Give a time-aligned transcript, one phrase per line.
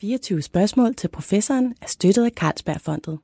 [0.00, 3.18] 24 spørgsmål til professoren er støttet af Carlsbergfondet.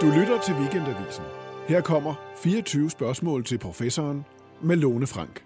[0.00, 1.24] Du lytter til Weekendavisen.
[1.68, 4.24] Her kommer 24 spørgsmål til professoren
[4.62, 5.44] med Lone Frank.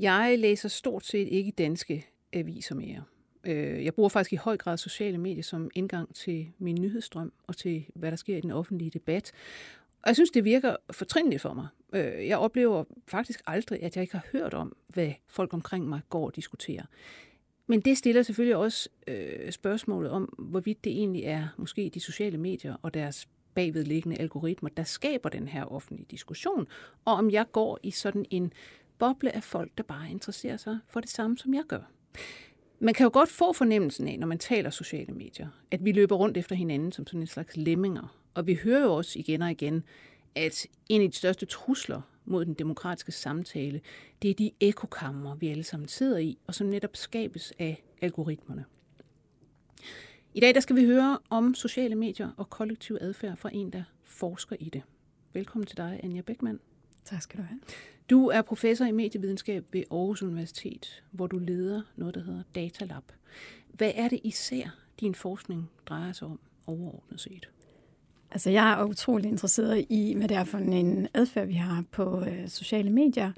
[0.00, 3.02] Jeg læser stort set ikke danske aviser mere.
[3.46, 7.56] Øh, jeg bruger faktisk i høj grad sociale medier som indgang til min nyhedsstrøm og
[7.56, 9.32] til, hvad der sker i den offentlige debat.
[10.06, 11.66] Og jeg synes, det virker fortrinligt for mig.
[11.92, 16.00] Øh, jeg oplever faktisk aldrig, at jeg ikke har hørt om, hvad folk omkring mig
[16.10, 16.82] går og diskuterer.
[17.66, 22.38] Men det stiller selvfølgelig også øh, spørgsmålet om, hvorvidt det egentlig er måske de sociale
[22.38, 26.66] medier og deres bagvedliggende algoritmer, der skaber den her offentlige diskussion,
[27.04, 28.52] og om jeg går i sådan en
[28.98, 31.90] boble af folk, der bare interesserer sig for det samme, som jeg gør.
[32.78, 36.16] Man kan jo godt få fornemmelsen af, når man taler sociale medier, at vi løber
[36.16, 38.25] rundt efter hinanden som sådan en slags lemminger.
[38.36, 39.84] Og vi hører jo også igen og igen,
[40.34, 43.80] at en af de største trusler mod den demokratiske samtale,
[44.22, 48.64] det er de ekokammer, vi alle sammen sidder i, og som netop skabes af algoritmerne.
[50.34, 53.82] I dag der skal vi høre om sociale medier og kollektiv adfærd fra en, der
[54.04, 54.82] forsker i det.
[55.32, 56.60] Velkommen til dig, Anja Beckmann.
[57.04, 57.60] Tak skal du have.
[58.10, 63.12] Du er professor i medievidenskab ved Aarhus Universitet, hvor du leder noget, der hedder Datalab.
[63.72, 67.48] Hvad er det især, din forskning drejer sig om overordnet set?
[68.36, 72.20] Altså, jeg er utrolig interesseret i, hvad det er for en adfærd, vi har på
[72.20, 73.32] øh, sociale medier,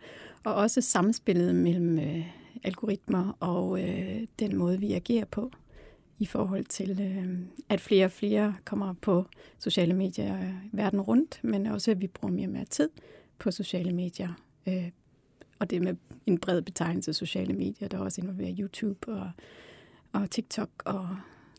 [0.45, 2.27] og også samspillet mellem øh,
[2.65, 5.51] algoritmer og øh, den måde, vi agerer på
[6.19, 9.27] i forhold til, øh, at flere og flere kommer på
[9.59, 12.89] sociale medier øh, verden rundt, men også at vi bruger mere og mere tid
[13.39, 14.33] på sociale medier.
[14.67, 14.91] Øh,
[15.59, 15.97] og det med
[16.27, 19.31] en bred betegnelse sociale medier, der også involverer YouTube og,
[20.13, 21.17] og TikTok og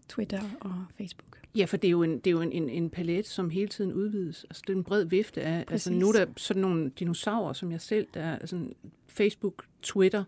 [0.10, 1.29] Twitter og Facebook.
[1.56, 3.68] Ja, for det er jo en, det er jo en, en, en palet, som hele
[3.68, 4.44] tiden udvides.
[4.44, 5.66] Altså, det er en bred vifte af...
[5.66, 5.88] Præcis.
[5.88, 8.60] Altså, nu er der sådan nogle dinosaurer, som jeg selv, der er altså,
[9.08, 10.24] Facebook, Twitter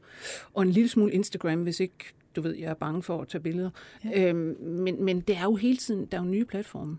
[0.53, 3.41] og en lille smule Instagram, hvis ikke du ved, jeg er bange for at tage
[3.41, 3.69] billeder.
[4.05, 4.29] Ja.
[4.29, 6.97] Øhm, men, men det er jo hele tiden, der er jo nye platforme.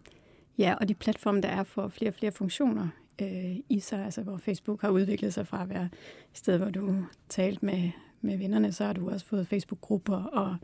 [0.58, 2.88] Ja, og de platforme, der er for flere og flere funktioner
[3.22, 5.84] øh, i sig, altså hvor Facebook har udviklet sig fra at være
[6.32, 7.91] et sted, hvor du talt med,
[8.22, 10.56] med vennerne, så har du også fået Facebook-grupper, og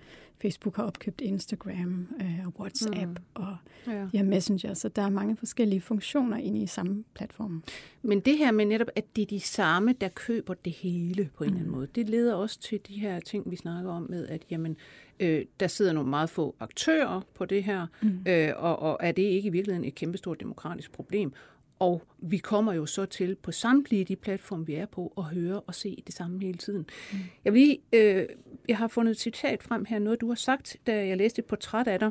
[0.43, 3.17] Facebook har opkøbt Instagram øh, og WhatsApp mm.
[3.35, 4.09] og ja.
[4.13, 7.63] ja, Messenger, så der er mange forskellige funktioner inde i samme platform.
[8.03, 11.45] Men det her med netop, at det er de samme, der køber det hele på
[11.45, 11.57] en mm.
[11.57, 11.79] eller anden mm.
[11.79, 14.77] måde, det leder også til de her ting, vi snakker om med, at jamen,
[15.21, 18.21] øh, der sidder nogle meget få aktører på det her, mm.
[18.29, 21.33] øh, og, og er det ikke i virkeligheden et kæmpestort demokratisk problem?
[21.78, 25.61] Og vi kommer jo så til på samtlige de platforme, vi er på, at høre
[25.61, 26.87] og se det samme hele tiden.
[27.12, 27.19] Mm.
[27.44, 28.27] Jeg, vil lige, øh,
[28.69, 31.44] jeg har fundet et citat frem her, noget du har sagt, da jeg læste et
[31.44, 32.11] portræt af dig,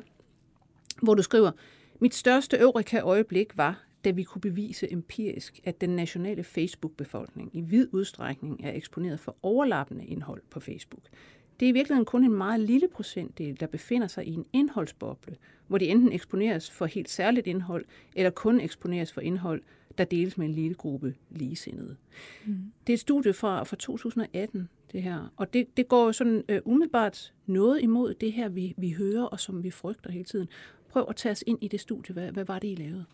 [1.02, 1.52] hvor du skriver,
[2.00, 7.88] mit største Eureka-øjeblik var, da vi kunne bevise empirisk, at den nationale Facebook-befolkning i vid
[7.94, 11.04] udstrækning er eksponeret for overlappende indhold på Facebook.
[11.60, 15.36] Det er i virkeligheden kun en meget lille procentdel, der befinder sig i en indholdsboble,
[15.68, 17.86] hvor de enten eksponeres for helt særligt indhold,
[18.16, 19.62] eller kun eksponeres for indhold,
[19.98, 21.96] der deles med en lille gruppe ligesindede.
[22.46, 22.72] Mm.
[22.88, 25.34] Det er et studie fra, fra 2018, det her.
[25.38, 29.24] Og det, det går jo sådan uh, umiddelbart noget imod det her, vi, vi hører,
[29.24, 30.48] og som vi frygter hele tiden.
[30.90, 32.14] Prøv at tage os ind i det studie.
[32.14, 33.06] Hvad, hvad var det, I lavede?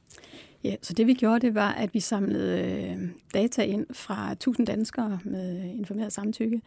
[0.64, 4.68] Ja, så det vi gjorde, det var, at vi samlede øh, data ind fra 1000
[4.68, 6.62] danskere med informeret samtykke,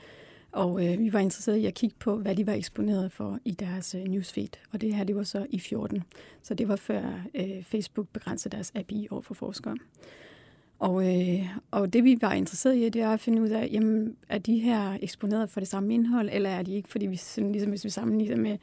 [0.57, 3.51] og øh, vi var interesseret i at kigge på, hvad de var eksponeret for i
[3.51, 4.49] deres øh, newsfeed.
[4.73, 6.03] Og det her, det var så i 14.
[6.43, 9.77] Så det var før øh, Facebook begrænsede deres API over for forskere.
[10.79, 14.17] Og, øh, og det vi var interesseret i, det er at finde ud af, jamen,
[14.29, 16.89] er de her eksponeret for det samme indhold, eller er de ikke?
[16.89, 18.59] Fordi vi, sådan, ligesom, hvis vi sammenligner med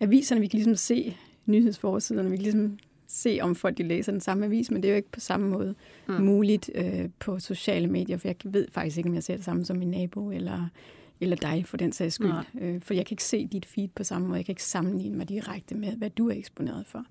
[0.00, 1.16] aviserne, vi kan ligesom se
[1.46, 4.92] nyhedsforsiderne, vi kan ligesom se, om folk de læser den samme avis, men det er
[4.92, 5.74] jo ikke på samme måde
[6.08, 6.14] mm.
[6.14, 9.64] muligt øh, på sociale medier, for jeg ved faktisk ikke, om jeg ser det samme
[9.64, 10.68] som min nabo, eller
[11.20, 12.32] eller dig for den sags skyld.
[12.60, 14.36] Øh, for jeg kan ikke se dit feed på samme måde.
[14.36, 17.04] Jeg kan ikke sammenligne mig direkte med, hvad du er eksponeret for.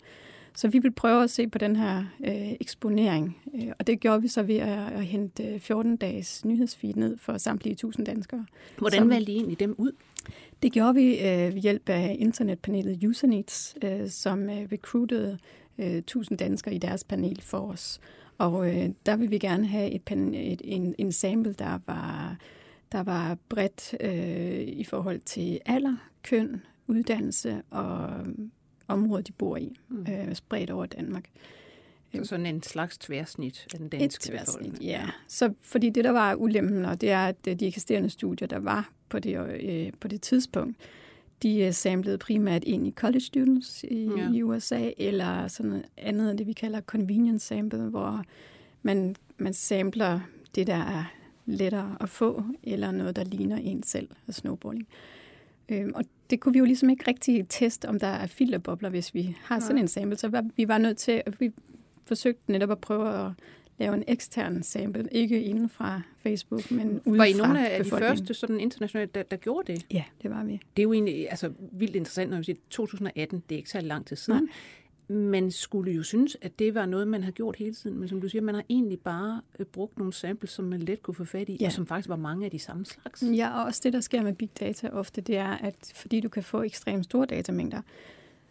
[0.57, 4.21] Så vi vil prøve at se på den her øh, eksponering, øh, og det gjorde
[4.21, 8.45] vi så ved at, at hente 14-dages nyhedsfeed ned for samtlige 1000 danskere.
[8.77, 9.91] Hvordan som, valgte I egentlig dem ud?
[10.63, 15.37] Det gjorde vi øh, ved hjælp af internetpanelet Userneeds, øh, som øh, recruitede
[15.77, 17.99] øh, 1000 danskere i deres panel for os.
[18.37, 20.01] Og øh, der vil vi gerne have et,
[20.33, 22.37] et, en, en sample, der var
[22.91, 28.09] der var bredt øh, i forhold til alder, køn, uddannelse og
[28.87, 30.05] område, de bor i, mm.
[30.11, 31.29] øh, spredt over Danmark.
[32.15, 35.09] Så sådan en slags tværsnit af den danske Et tværsnit, ja.
[35.27, 38.89] Så fordi det, der var ulempen, og det er, at de eksisterende studier, der var
[39.09, 40.77] på det, øh, på det tidspunkt,
[41.43, 44.31] de øh, samlede primært ind i college students i, ja.
[44.33, 48.23] i USA, eller sådan noget andet, det vi kalder convenience sample, hvor
[48.81, 50.19] man, man samler
[50.55, 51.13] det, der er
[51.47, 54.87] lettere at få, eller noget, der ligner en selv af snowballing.
[55.69, 59.13] Øhm, og det kunne vi jo ligesom ikke rigtig teste, om der er filterbobler, hvis
[59.13, 60.17] vi har sådan en sample.
[60.17, 61.51] Så vi var nødt til, at vi
[62.05, 63.31] forsøgte netop at prøve at
[63.77, 67.89] lave en ekstern sample, ikke inden fra Facebook, men ude Var I nogle af de
[67.89, 69.85] første sådan internationalt, der, der gjorde det?
[69.93, 70.51] Ja, det var vi.
[70.51, 73.81] Det er jo egentlig altså, vildt interessant, når vi siger 2018, det er ikke så
[73.81, 74.43] lang tid siden.
[74.43, 74.53] Nej
[75.09, 77.99] man skulle jo synes, at det var noget, man havde gjort hele tiden.
[77.99, 81.01] Men som du siger, man har egentlig bare øh, brugt nogle samples, som man let
[81.01, 81.65] kunne få fat i, ja.
[81.65, 83.23] og som faktisk var mange af de samme slags.
[83.23, 86.29] Ja, og også det, der sker med big data ofte, det er, at fordi du
[86.29, 87.81] kan få ekstremt store datamængder,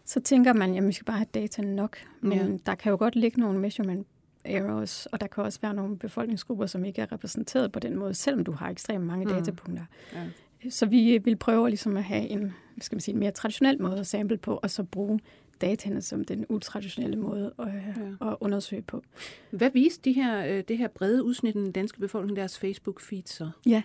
[0.05, 1.97] så tænker man, at vi skal bare have data nok.
[2.21, 2.57] Men ja.
[2.67, 4.07] der kan jo godt ligge nogle measurement
[4.45, 8.15] errors, og der kan også være nogle befolkningsgrupper, som ikke er repræsenteret på den måde,
[8.15, 9.33] selvom du har ekstremt mange mm.
[9.33, 9.85] datapunkter.
[10.13, 10.71] Ja.
[10.71, 13.99] Så vi vil prøve ligesom at have en, skal man sige, en mere traditionel måde
[13.99, 15.21] at sample på, og så bruge
[15.61, 18.31] dataene som den utraditionelle måde at, ja.
[18.31, 19.03] at undersøge på.
[19.51, 23.23] Hvad viste de her, øh, det her brede udsnit af den danske befolkning deres Facebook-feed
[23.27, 23.51] så?
[23.67, 23.83] Ja,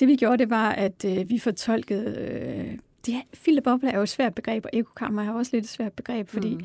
[0.00, 2.16] det vi gjorde, det var, at øh, vi fortolkede...
[2.18, 5.70] Øh, det her, filterbobler er jo et svært begreb, og ekokammer er også lidt et
[5.70, 6.64] svært begreb, fordi mm.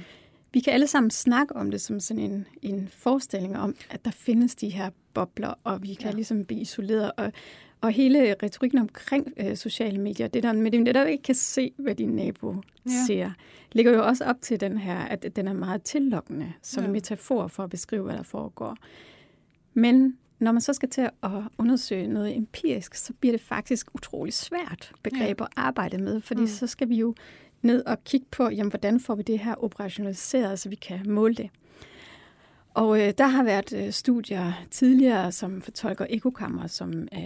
[0.54, 4.12] vi kan alle sammen snakke om det som sådan en, en forestilling om, at der
[4.12, 6.16] findes de her bobler, og vi kan ja.
[6.16, 7.12] ligesom blive isoleret.
[7.18, 7.32] Og,
[7.82, 11.74] og hele retorikken omkring øh, sociale medier, det der med, at du ikke kan se,
[11.78, 12.56] hvad din nabo
[12.86, 12.92] ja.
[13.08, 13.32] ser,
[13.72, 16.90] ligger jo også op til den her, at den er meget tillokkende som ja.
[16.90, 18.78] metafor for at beskrive, hvad der foregår.
[19.74, 24.34] Men når man så skal til at undersøge noget empirisk, så bliver det faktisk utrolig
[24.34, 25.46] svært begreb ja.
[25.46, 26.48] at arbejde med, fordi mm.
[26.48, 27.16] så skal vi jo
[27.62, 31.36] ned og kigge på, jamen, hvordan får vi det her operationaliseret, så vi kan måle
[31.36, 31.50] det.
[32.74, 37.20] Og øh, der har været øh, studier tidligere, som fortolker ekokammer som øh,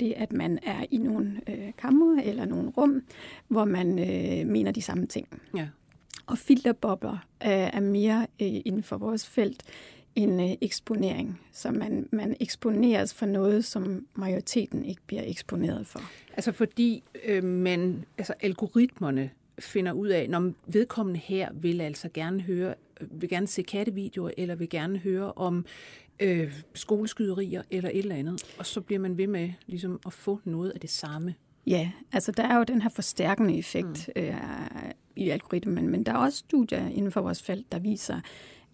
[0.00, 3.02] det, at man er i nogle øh, kammer eller nogle rum,
[3.48, 5.28] hvor man øh, mener de samme ting.
[5.56, 5.68] Ja.
[6.26, 9.62] Og filterbobler øh, er mere øh, inden for vores felt
[10.14, 16.00] en øh, eksponering, så man, man eksponeres for noget, som majoriteten ikke bliver eksponeret for.
[16.36, 19.30] Altså fordi øh, man, altså algoritmerne
[19.62, 24.54] finder ud af, når vedkommende her vil altså gerne høre, vil gerne se kattevideoer, eller
[24.54, 25.66] vil gerne høre om
[26.20, 30.40] øh, skoleskyderier eller et eller andet, og så bliver man ved med ligesom at få
[30.44, 31.34] noget af det samme.
[31.66, 34.22] Ja, altså der er jo den her forstærkende effekt mm.
[34.22, 34.34] øh,
[35.16, 38.20] i algoritmen, men der er også studier inden for vores felt, der viser,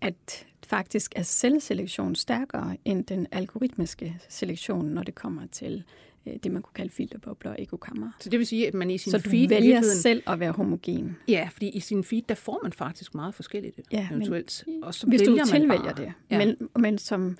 [0.00, 6.07] at faktisk er selvselektion stærkere end den algoritmiske selektion, når det kommer til Øh,
[6.42, 8.10] det, man kunne kalde filterbobler og ekokammer.
[8.20, 9.48] Så det vil sige, at man i sin Så du feed...
[9.48, 11.16] vælger selv at være homogen.
[11.28, 14.64] Ja, fordi i sin feed, der får man faktisk meget forskelligt ja, eventuelt.
[14.66, 16.12] Men, og så hvis du tilvælger det.
[16.30, 16.38] Ja.
[16.38, 17.36] Men, men som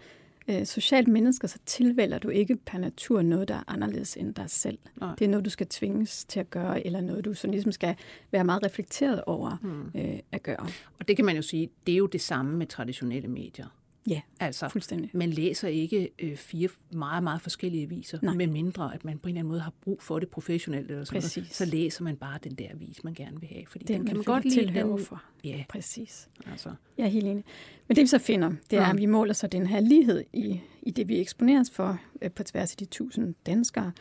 [0.49, 4.51] øh, socialt mennesker, så tilvælger du ikke per natur noget, der er anderledes end dig
[4.51, 4.79] selv.
[5.01, 5.15] Nej.
[5.19, 7.95] Det er noget, du skal tvinges til at gøre, eller noget, du sådan ligesom skal
[8.31, 10.01] være meget reflekteret over hmm.
[10.01, 10.67] øh, at gøre.
[10.99, 13.67] Og det kan man jo sige, det er jo det samme med traditionelle medier.
[14.07, 15.11] Ja, altså, fuldstændig.
[15.13, 18.35] Man læser ikke øh, fire meget, meget forskellige aviser, Nej.
[18.35, 20.91] med mindre at man på en eller anden måde har brug for det professionelt.
[20.91, 21.55] Eller sådan noget.
[21.55, 23.65] Så læser man bare den der avis, man gerne vil have.
[23.69, 24.67] Fordi den, den kan man godt lide.
[24.75, 24.99] Den...
[24.99, 25.23] For.
[25.45, 26.29] Ja, præcis.
[26.47, 26.73] Altså.
[26.99, 27.45] Jeg er helt enig.
[27.89, 28.91] Men det vi så finder, det er, ja.
[28.91, 32.43] at vi måler så den her lighed i, i det, vi eksponeres for øh, på
[32.43, 33.93] tværs af de tusind danskere.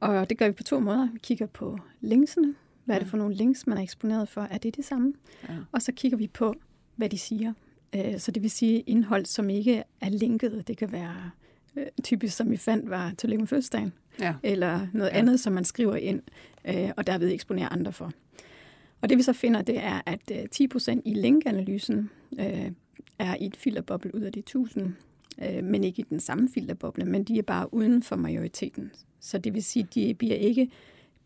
[0.00, 1.08] Og det gør vi på to måder.
[1.12, 2.54] Vi kigger på linksene.
[2.84, 4.40] Hvad er det for nogle links, man er eksponeret for?
[4.40, 5.12] Er det det samme?
[5.48, 5.54] Ja.
[5.72, 6.54] Og så kigger vi på,
[6.96, 7.52] hvad de siger.
[7.96, 10.68] Øh, så det vil sige indhold, som ikke er linket.
[10.68, 11.30] Det kan være
[11.76, 13.92] øh, typisk, som vi fandt, var til med fødselsdagen.
[14.20, 14.34] Ja.
[14.42, 15.18] Eller noget ja.
[15.18, 16.22] andet, som man skriver ind,
[16.64, 18.12] øh, og derved eksponerer andre for.
[19.00, 22.10] Og det vi så finder, det er, at 10% i linkanalysen
[23.18, 24.94] er i et filterboble ud af de 1000,
[25.62, 28.92] men ikke i den samme filterboble, men de er bare uden for majoriteten.
[29.20, 30.70] Så det vil sige, at de bliver ikke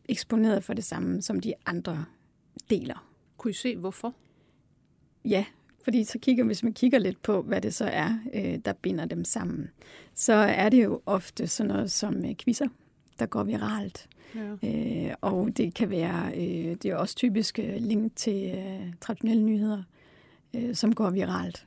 [0.09, 2.05] eksponeret for det samme, som de andre
[2.71, 3.09] deler.
[3.37, 4.15] Kunne I se, hvorfor?
[5.25, 5.45] Ja,
[5.85, 9.05] fordi så kigger, hvis man kigger lidt på, hvad det så er, øh, der binder
[9.05, 9.71] dem sammen,
[10.15, 12.69] så er det jo ofte sådan noget som øh, quizzer,
[13.19, 14.09] der går viralt.
[14.35, 14.69] Ja.
[14.69, 19.43] Øh, og det kan være, øh, det er også typisk øh, link til øh, traditionelle
[19.43, 19.83] nyheder,
[20.55, 21.67] øh, som går viralt.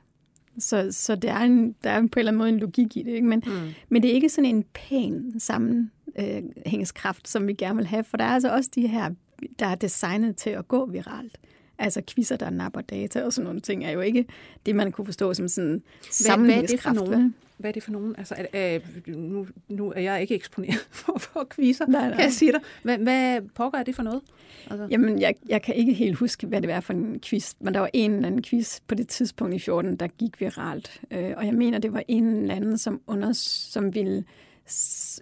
[0.58, 3.02] Så, så der, er en, der er på en eller anden måde en logik i
[3.02, 3.12] det.
[3.12, 3.26] Ikke?
[3.26, 3.52] Men, mm.
[3.88, 8.24] men det er ikke sådan en pæn sammenhængskraft, som vi gerne vil have, for der
[8.24, 9.10] er altså også de her,
[9.58, 11.38] der er designet til at gå viralt.
[11.78, 14.24] Altså quizzer, der napper data og sådan nogle ting, er jo ikke
[14.66, 16.98] det, man kunne forstå som sådan sammenhængskraft.
[16.98, 17.34] Hvad, hvad er det for nogen?
[17.58, 18.14] Hvad er det for nogen?
[18.18, 18.74] Altså, er,
[19.06, 22.14] øh, nu, nu er jeg ikke eksponeret for, for quizzer, nej, nej.
[22.14, 22.60] kan jeg sige dig.
[22.82, 24.22] Hvad, hvad pokker er det for noget?
[24.70, 24.86] Altså.
[24.90, 27.80] Jamen, jeg, jeg kan ikke helt huske, hvad det var for en quiz, men der
[27.80, 31.00] var en eller anden quiz på det tidspunkt i 14, der gik viralt.
[31.10, 34.24] Øh, og jeg mener, det var en eller anden, som, under, som ville...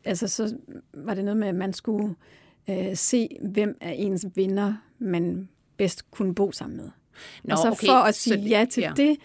[0.04, 0.56] Altså, så
[0.94, 2.14] var det noget med, at man skulle
[2.70, 6.90] øh, se, hvem er ens vinder, man bedst kunne bo sammen med.
[7.44, 7.86] Nå, og så okay.
[7.86, 8.92] for at sige så, ja til ja.
[8.96, 9.16] det,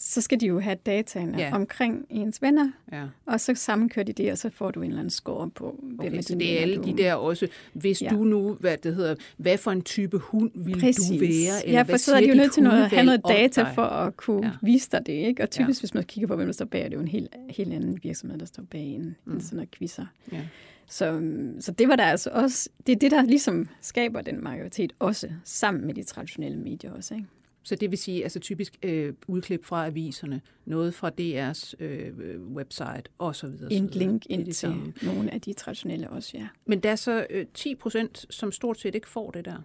[0.00, 1.54] så skal de jo have dataene Ja.
[1.54, 3.04] omkring ens venner, Ja.
[3.26, 6.00] og så sammenkører de det, og så får du en eller anden score på, hvem
[6.08, 8.08] Okay, af så det er alle venner, de du- der også, hvis Ja.
[8.08, 11.08] du nu, hvad det hedder, hvad for en type hund vil Præcis.
[11.08, 11.66] du være?
[11.66, 13.62] Eller ja, hvad for så er de jo nødt til noget, at have noget data
[13.62, 13.72] dig?
[13.74, 14.52] for at kunne Ja.
[14.62, 15.12] vise dig det.
[15.12, 15.42] Ikke?
[15.42, 15.82] Og typisk, Ja.
[15.82, 17.98] hvis man kigger på, hvem der står bag, er det jo en helt, helt anden
[18.02, 19.32] virksomhed, der står bag en, mm.
[19.32, 20.06] en sådan noget quizzer.
[20.32, 20.40] Ja.
[20.88, 21.20] Så,
[21.60, 25.30] så det var der altså også, det er det, der ligesom skaber den majoritet også,
[25.44, 27.14] sammen med de traditionelle medier også.
[27.14, 27.26] Ikke?
[27.62, 33.02] Så det vil sige, altså typisk øh, udklip fra aviserne, noget fra DR's øh, website
[33.18, 33.72] og så videre.
[33.72, 34.92] En link ind til samme.
[35.02, 36.48] nogle af de traditionelle også, ja.
[36.66, 39.62] Men der er så øh, 10 procent, som stort set ikke får det der.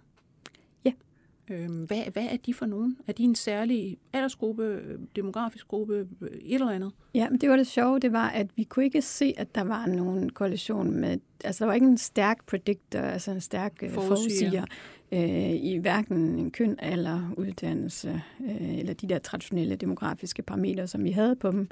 [1.53, 2.97] Øhm, hvad, hvad er de for nogen?
[3.07, 4.81] Er de en særlig aldersgruppe,
[5.15, 6.91] demografisk gruppe, et eller andet?
[7.13, 9.63] Ja, men det var det sjove, det var, at vi kunne ikke se, at der
[9.63, 13.89] var nogen koalition med, altså der var ikke en stærk predictor, altså en stærk øh,
[13.89, 14.65] Forudsiger.
[15.11, 21.11] øh, i hverken køn eller uddannelse, øh, eller de der traditionelle demografiske parametre, som vi
[21.11, 21.67] havde på dem.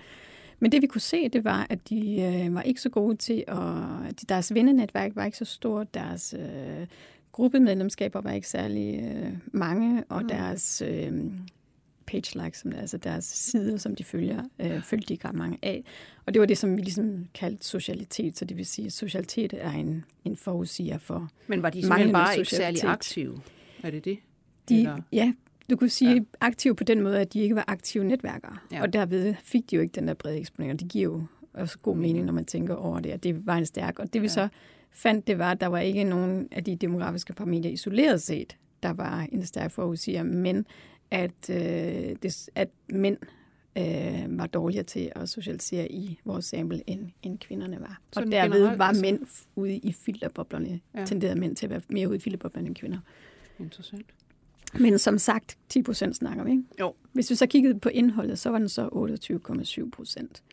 [0.59, 3.43] Men det vi kunne se, det var, at de øh, var ikke så gode til
[3.47, 3.57] at,
[4.09, 6.87] at deres vennenetværk var ikke så stort, deres øh,
[7.31, 10.27] gruppemedlemskaber var ikke særlig øh, mange, og Mm.
[10.27, 11.11] deres øh,
[12.05, 15.35] page likes, som det altså deres sider, som de følger, øh, følte de ikke ret
[15.35, 15.83] mange af.
[16.25, 19.53] Og det var det, som vi ligesom kaldte socialitet, så det vil sige, at socialitet
[19.57, 22.89] er en, en forudsiger for Men var de simpelthen bare ikke særlig socialitet.
[22.89, 23.39] aktive?
[23.83, 24.17] Er det det?
[24.69, 25.33] de, Eller- ja,
[25.69, 26.19] du kunne sige Ja.
[26.41, 28.57] aktive på den måde, at de ikke var aktive netværkere.
[28.71, 28.81] Ja.
[28.81, 30.73] Og derved fik de jo ikke den der brede eksponering.
[30.73, 31.23] Og det giver jo
[31.53, 33.99] også god mening, når man tænker over det, at det var en stærk.
[33.99, 34.41] Og det vi Ja.
[34.41, 34.47] ja.
[34.47, 34.47] så
[34.91, 38.89] fandt, det var, at der var ikke nogen af de demografiske parametre isoleret set, der
[38.89, 40.65] var en stærk forudsiger, men
[41.11, 43.17] at, øh, det, at mænd
[43.77, 48.01] øh, var dårligere til at socialisere i vores sample, end, end kvinderne var.
[48.13, 49.01] Sådan og derved generelt, var altså?
[49.01, 49.19] mænd
[49.55, 51.05] ude i filterboblerne, ja.
[51.05, 52.99] tenderede mænd til at være mere ude i filterboblerne end kvinder.
[53.59, 54.05] Interessant.
[54.79, 56.63] Men som sagt, 10 procent snakker vi, ikke?
[56.79, 56.93] Jo.
[57.13, 58.89] Hvis vi så kiggede på indholdet, så var den så
[59.81, 60.43] 28,7 procent.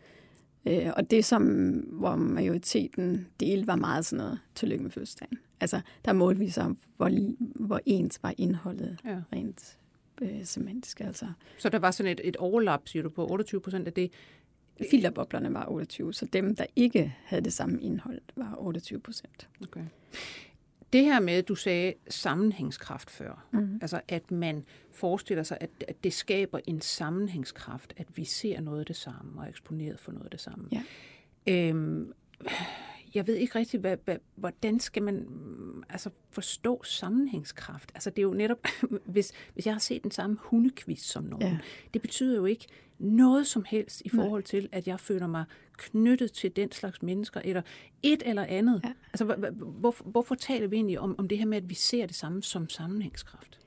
[0.68, 1.42] Øh, og det, som,
[1.78, 5.38] hvor majoriteten delte, var meget sådan noget, tillykke med fødselsdagen.
[5.60, 7.10] Altså, der målte vi så, hvor,
[7.66, 9.20] hvor ens var indholdet Ja.
[9.32, 9.78] rent
[10.22, 11.00] øh, semantisk.
[11.00, 11.26] Altså,
[11.58, 14.10] Så der var sådan et, et overlap, siger du, på 28 procent af det.
[14.90, 19.48] filterboblerne var 28, så dem, der ikke havde det samme indhold, var 28 procent.
[19.62, 19.84] Okay.
[20.92, 23.78] Det her med, at du sagde sammenhængskraft før, Mm.
[23.82, 28.80] altså at man forestiller sig, at, at det skaber en sammenhængskraft, at vi ser noget
[28.80, 30.68] af det samme og er eksponeret for noget af det samme.
[30.72, 30.82] Ja.
[31.46, 32.12] Øhm,
[33.14, 37.92] jeg ved ikke rigtig, hvad, hvad, hvordan skal man mm, altså forstå sammenhængskraft?
[37.94, 38.66] Altså det er jo netop,
[39.04, 41.58] hvis, hvis jeg har set den samme hundequiz som nogen, Ja.
[41.94, 42.66] det betyder jo ikke
[42.98, 45.44] noget som helst i forhold til, at jeg føler mig
[45.76, 47.62] knyttet til den slags mennesker, eller
[48.02, 48.80] et eller andet.
[48.84, 48.92] Ja.
[49.12, 52.06] Altså, hvor, hvor, hvorfor taler vi egentlig om, om det her med, at vi ser
[52.06, 53.58] det samme som sammenhængskraft?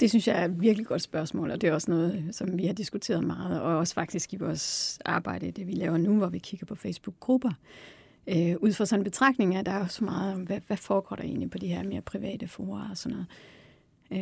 [0.00, 2.66] Det synes jeg er et virkelig godt spørgsmål, og det er også noget, som vi
[2.66, 6.38] har diskuteret meget, og også faktisk i vores arbejde, det vi laver nu, hvor vi
[6.38, 7.50] kigger på Facebook-grupper.
[8.26, 10.76] Øh, ud fra sådan en betragtning, at der er jo så meget om, hvad, hvad
[10.76, 13.26] foregår der egentlig på de her mere private forer og sådan noget.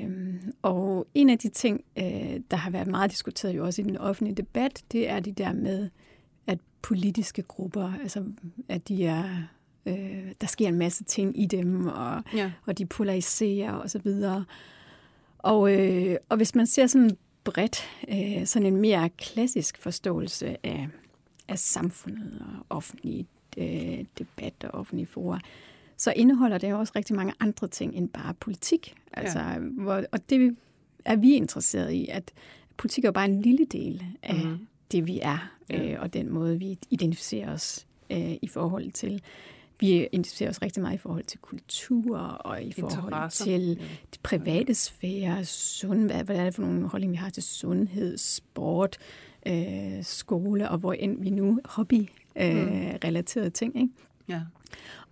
[0.04, 3.84] Øhm, og en af de ting, øh, der har været meget diskuteret jo også i
[3.84, 5.90] den offentlige debat, det er de der med,
[6.46, 8.24] at politiske grupper, altså
[8.68, 9.24] at de er,
[9.86, 12.52] øh, der sker en masse ting i dem, og Ja.
[12.66, 14.44] og de polariserer og så videre.
[15.38, 20.88] Og, øh, og hvis man ser sådan bredt, øh, sådan en mere klassisk forståelse af,
[21.48, 23.26] af samfundet og offentlig
[23.60, 25.40] øh, debat og offentlige fora,
[25.96, 28.94] så indeholder det jo også rigtig mange andre ting end bare politik.
[29.12, 29.58] Altså, ja.
[29.58, 30.56] hvor, og det
[31.04, 32.32] er vi interesseret i, at
[32.76, 34.44] politik er jo bare en lille del af Mhm.
[34.46, 34.66] mm-hmm.
[34.92, 35.92] det, vi er, Ja.
[35.92, 39.22] øh, og den måde, vi identificerer os øh, i forhold til.
[39.80, 43.44] Vi identificerer os rigtig meget i forhold til kultur og i forhold Interesser.
[43.44, 43.84] til Ja.
[44.14, 48.18] de private sfære, sund, hvad, hvad er det for nogle holdninger, vi har til sundhed,
[48.18, 48.98] sport,
[49.46, 52.70] øh, skole og hvor end vi nu hobby øh, Mm.
[53.04, 53.76] relaterede ting.
[53.76, 53.88] Ikke?
[54.28, 54.40] Ja.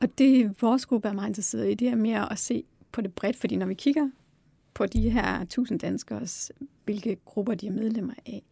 [0.00, 3.12] Og det vores gruppe er meget interesseret i, det er mere at se på det
[3.12, 4.10] bredt, fordi når vi kigger
[4.74, 6.26] på de her tusind danskere,
[6.84, 8.42] hvilke grupper de er medlemmer af,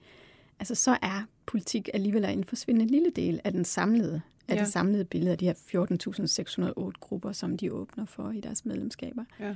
[0.61, 4.61] altså så er politik alligevel en forsvindende lille del af den samlede af Ja.
[4.61, 9.25] det samlede billede af de her 14.608 grupper, som de åbner for i deres medlemskaber.
[9.41, 9.55] Ja.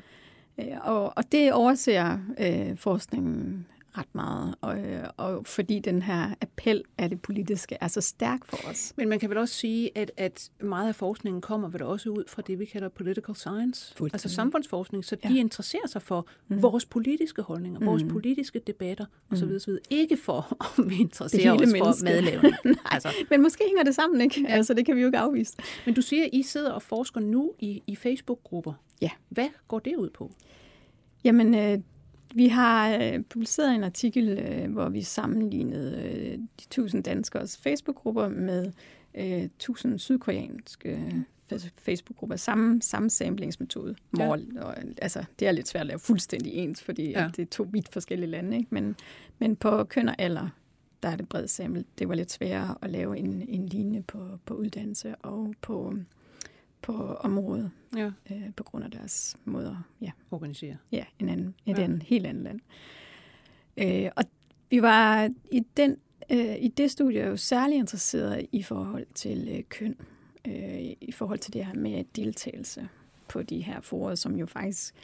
[0.59, 3.67] Øh, Og, og det overser øh, forskningen
[3.99, 8.45] ret meget, og, øh, og fordi den her appel af det politiske er så stærk
[8.45, 8.93] for os.
[8.97, 12.25] Men man kan vel også sige, at, at meget af forskningen kommer vel også ud
[12.29, 15.41] fra det, vi kalder political science, altså samfundsforskning, så de Ja.
[15.41, 16.63] interesserer sig for mm.
[16.63, 17.87] vores politiske holdninger, mm.
[17.87, 19.45] vores politiske debatter osv.
[19.45, 19.57] Mm.
[19.57, 19.73] osv.
[19.91, 22.05] Ikke for, om vi interesserer os for mennesket.
[22.05, 22.55] madlavning.
[22.93, 24.41] altså, Men måske hænger det sammen, ikke?
[24.49, 24.55] Ja.
[24.55, 25.53] Altså, det kan vi jo ikke afvise.
[25.87, 28.73] men du siger, at I sidder og forsker nu i, i Facebook-grupper.
[29.01, 29.11] Ja.
[29.29, 30.33] Hvad går det ud på?
[31.25, 31.79] Jamen, øh,
[32.35, 38.29] vi har øh, publiceret en artikel, øh, hvor vi sammenlignede øh, de 1000 danskers Facebook-grupper
[38.29, 38.73] med
[39.15, 41.25] øh, 1000 sydkoreanske
[41.59, 42.37] Facebook-grupper.
[42.37, 43.97] Samme, samme samplingsmetode.
[44.19, 44.29] Ja.
[44.29, 44.39] og,
[45.03, 47.31] altså, det er lidt svært at lave fuldstændig ens, fordi ja.
[47.37, 48.57] det er to vidt forskellige lande.
[48.57, 48.69] Ikke?
[48.71, 48.97] Men,
[49.39, 50.49] men på køn og alder,
[51.03, 51.85] der er det bredt sample.
[51.99, 55.95] Det var lidt sværere at lave en, en linje på, på uddannelse og på,
[56.83, 58.11] på området, ja.
[58.31, 60.11] øh, på grund af deres måde at ja.
[60.31, 60.77] organisere.
[60.93, 61.83] Ja, en anden, et ja.
[61.83, 62.61] andet, helt andet land.
[63.77, 64.25] Øh, og
[64.71, 65.97] vi var i, den,
[66.31, 69.97] øh, i det studie jo særlig interesseret i forhold til øh, køn,
[70.45, 72.89] øh, i forhold til det her med deltagelse
[73.29, 74.95] på de her forer, som jo faktisk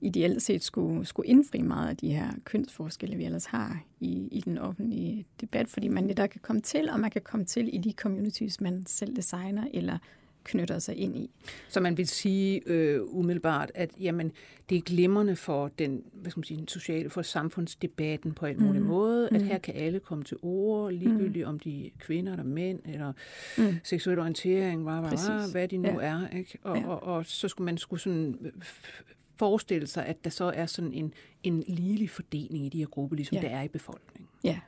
[0.00, 4.40] ideelt set skulle, skulle indfri meget af de her kønsforskelle, vi ellers har i, i
[4.40, 7.78] den offentlige debat, fordi man netop kan komme til, og man kan komme til i
[7.78, 9.98] de communities, man selv designer, eller
[10.46, 11.30] knytter sig ind i.
[11.68, 14.32] Så man vil sige øh, umiddelbart, at jamen,
[14.70, 18.62] det er glimrende for den, hvad skal man sige, den sociale, for samfundsdebatten på en
[18.62, 18.88] mulig mm.
[18.88, 19.46] måde, at mm.
[19.46, 21.48] her kan alle komme til ord, ligegyldigt mm.
[21.48, 23.12] om de er kvinder eller mænd, eller
[23.58, 23.74] mm.
[23.84, 26.06] seksuel orientering, hvad, hvad, hvad de nu ja.
[26.06, 26.28] er.
[26.28, 26.58] Ikke?
[26.62, 26.86] Og, ja.
[26.86, 28.52] og, og så skulle man skulle sådan øh,
[29.36, 33.16] forestille sig, at der så er sådan en, en ligelig fordeling i de her grupper,
[33.16, 33.42] ligesom ja.
[33.42, 34.28] der er i befolkningen.
[34.44, 34.60] Ja,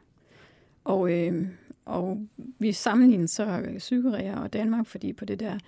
[0.85, 1.47] og, øh,
[1.88, 2.26] og
[2.59, 5.59] vi sammenligner så Sydkorea og Danmark, fordi på det der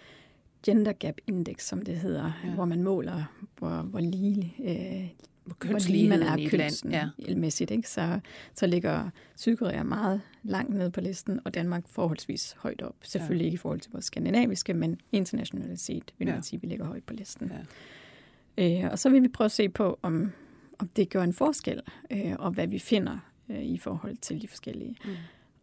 [0.62, 2.50] gender gap index, som det hedder, ja.
[2.50, 3.24] hvor man måler,
[3.58, 5.08] hvor, hvor lige, øh,
[5.44, 7.76] hvor lige man er kønsmæssigt, ja.
[7.76, 7.88] ikke?
[7.88, 8.20] Så,
[8.54, 12.96] så ligger Sydkorea meget langt ned på listen, og Danmark forholdsvis højt op.
[13.02, 13.46] Selvfølgelig ja.
[13.46, 16.84] ikke i forhold til vores skandinaviske, men internationalt set vil man sige, at vi ligger
[16.84, 17.52] højt på listen.
[18.58, 18.84] Ja.
[18.84, 20.32] Øh, og så vil vi prøve at se på, om,
[20.78, 24.48] om det gør en forskel, øh, og hvad vi finder øh, i forhold til de
[24.48, 24.96] forskellige.
[25.04, 25.10] Mm.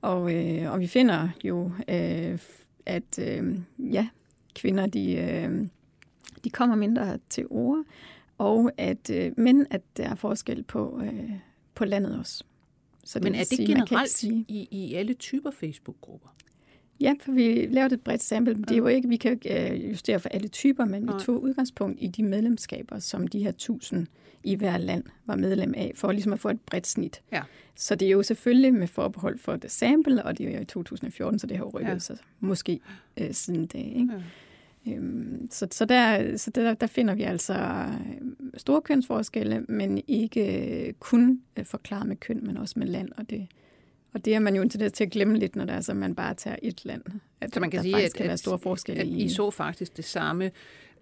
[0.02, 2.40] Og, øh, og vi finder jo, øh,
[2.86, 4.08] at øh, ja,
[4.56, 5.68] kvinder de, øh,
[6.44, 7.84] de kommer mindre til ord,
[8.38, 11.32] og at, øh, men at der er forskel på, øh,
[11.76, 12.44] på landet også.
[13.04, 16.30] Så det men er det sige, generelt sige, i, i alle typer Facebook-grupper?
[17.00, 18.54] Ja, for vi lavede et bredt sample.
[18.54, 21.44] Det er jo ikke, vi kan ikke øh, justere for alle typer, men vi tog
[21.44, 24.08] udgangspunkt i de medlemskaber, som de her tusind
[24.44, 27.22] i hver land var medlem af, for ligesom at få et bredt snit.
[27.32, 27.42] Ja.
[27.76, 30.66] Så det er jo selvfølgelig med forbehold for det sample, og det er jo i
[30.66, 32.00] 2014, så det har rykket ja.
[32.00, 32.80] sig måske
[33.18, 33.78] øh, siden da.
[33.78, 34.10] Ikke?
[34.14, 34.22] Ja.
[34.88, 40.94] Øhm, så så, der, så der, der finder vi altså øh, store kønsforskelle, men ikke
[41.00, 43.48] kun øh, forklaret med køn, men også med land, og det,
[44.14, 46.16] og det er man jo ikke til at glemme lidt, når det er, så man
[46.16, 47.02] bare tager et land.
[47.42, 49.24] At så man kan sige, at, kan være store forskelle at, at i...
[49.24, 50.52] I så faktisk det samme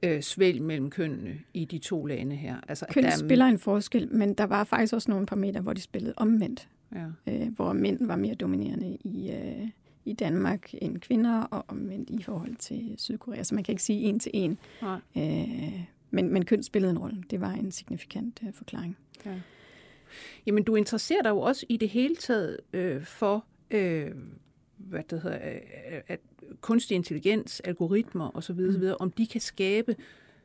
[0.03, 2.55] øh, svælg mellem kønnene i de to lande her.
[2.67, 3.17] Altså, Køn der er...
[3.17, 6.67] spiller en forskel, men der var faktisk også nogle parametre, hvor de spillede omvendt.
[6.95, 7.33] Ja.
[7.33, 9.67] Øh, hvor mænd var mere dominerende i, øh,
[10.05, 13.43] i Danmark end kvinder, og omvendt i forhold til Sydkorea.
[13.43, 14.57] Så man kan ikke sige en til en.
[15.17, 15.79] Øh,
[16.11, 17.23] men, men køn spillede en rolle.
[17.29, 18.97] Det var en signifikant øh, forklaring.
[19.25, 19.31] Ja.
[20.45, 24.11] Jamen, du interesserer dig jo også i det hele taget øh, for, øh,
[24.77, 26.19] hvad det hedder, øh, at
[26.61, 28.69] kunstig intelligens, algoritmer osv., mm.
[28.69, 29.95] osv., om de kan skabe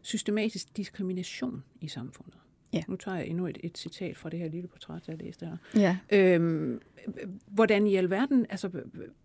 [0.02, 2.35] systematisk diskrimination i samfundet.
[2.72, 2.83] Ja.
[2.88, 5.56] Nu tager jeg endnu et, et citat fra det her lille portræt, jeg læste her.
[5.74, 5.98] Ja.
[6.12, 6.80] Øhm,
[7.46, 8.70] hvordan i alverden, altså,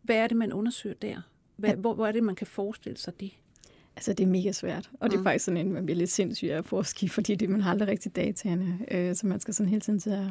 [0.02, 1.22] hvad er det, man undersøger der?
[1.56, 1.76] Hvad, ja.
[1.76, 3.32] hvor, hvor er det, man kan forestille sig det?
[3.96, 4.92] Altså, det er mega svært.
[5.00, 5.26] Og det er mm.
[5.26, 7.88] faktisk sådan en, man bliver lidt sindssyg af at forske fordi det, man har aldrig
[7.88, 8.80] rigtig dataene.
[8.92, 10.28] Øh, så man skal sådan hele tiden til at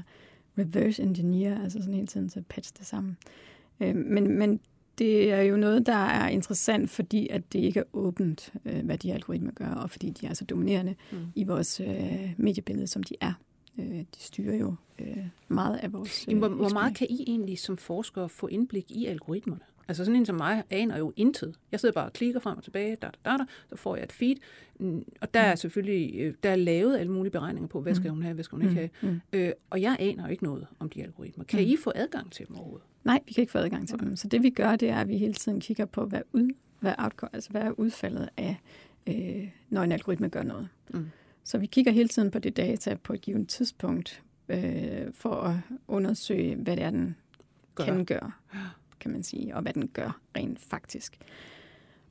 [0.59, 3.17] reverse engineer, altså sådan hele tiden til at patche det sammen.
[3.81, 4.61] Øh, men, men
[4.99, 8.99] det er jo noget, der er interessant, fordi at det ikke er åbent, øh, hvad
[8.99, 11.19] de algoritmer gør, og fordi de er så dominerende mm.
[11.35, 13.33] i vores øh, mediebillede, som de er.
[13.79, 16.27] Øh, de styrer jo øh, meget af vores...
[16.29, 19.63] Øh, hvor, hvor meget kan I egentlig som forskere få indblik i algoritmerne?
[19.89, 21.55] Altså sådan en som mig aner jo intet.
[21.73, 24.13] Jeg sidder bare og klikker frem og tilbage, da, da, da, så får jeg et
[24.13, 24.37] feed.
[24.81, 25.57] Mm, og der er mm.
[25.57, 28.15] selvfølgelig øh, der er lavet alle mulige beregninger på, hvad skal mm.
[28.15, 29.21] hun have, hvad skal hun ikke have.
[29.33, 31.45] Øh, og jeg aner jo ikke noget om de algoritmer.
[31.45, 32.87] Kan I få adgang til dem overhovedet?
[33.05, 34.17] Nej, vi kan ikke få adgang til dem.
[34.17, 36.95] Så det vi gør, det er, at vi hele tiden kigger på, hvad, ud, hvad,
[36.99, 38.57] outcome, altså, hvad er udfaldet af,
[39.07, 40.69] øh, når en algoritme gør noget.
[40.91, 41.11] Mm.
[41.45, 45.57] Så vi kigger hele tiden på det data på et givet tidspunkt, øh, for at
[45.89, 47.17] undersøge, hvad det er, den
[47.75, 47.85] gør.
[47.85, 48.33] kan gøre,
[49.05, 51.17] kan man sige, og hvad den gør rent faktisk.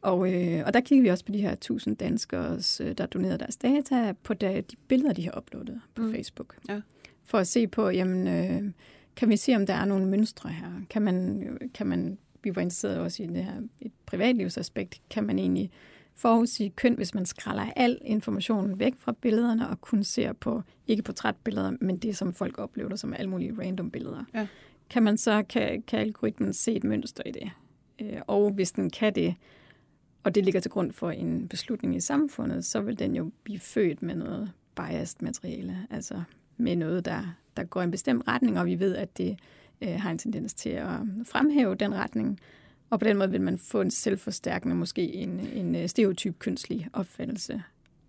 [0.02, 3.38] Og, øh, og der kigger vi også på de her 1000 danskere, øh, der donerede
[3.38, 6.12] deres data, på de, de billeder, de har uploadet på mm.
[6.14, 6.56] Facebook.
[6.70, 6.82] Ja.
[7.24, 8.72] For at se på, jamen, øh,
[9.16, 10.72] kan vi se, om der er nogle mønstre her?
[10.90, 15.40] Kan man, kan man vi var interesseret også i det her et privatlivsaspekt, kan man
[15.40, 15.72] egentlig
[16.16, 21.04] forudsige køn, hvis man skræller al informationen væk fra billederne og kun ser på, ikke
[21.04, 24.24] portrætbilleder, men det, som folk oplever som alle mulige random billeder.
[24.34, 24.48] Ja.
[24.94, 27.52] Kan man så, kan, kan algoritmen se et mønster i det?
[28.02, 29.36] Øh, og hvis den kan det,
[30.24, 33.60] og det ligger til grund for en beslutning i samfundet, så vil den jo blive
[33.60, 36.24] født med noget biased materiale, altså
[36.58, 39.40] med noget, der, der går i en bestemt retning, og vi ved, at det
[39.82, 42.40] øh, har en tendens til at fremhæve den retning.
[42.90, 46.88] Og på den måde vil man få en selvforstærkende, måske en, en øh, stereotyp kønslig
[46.94, 47.64] opfattelse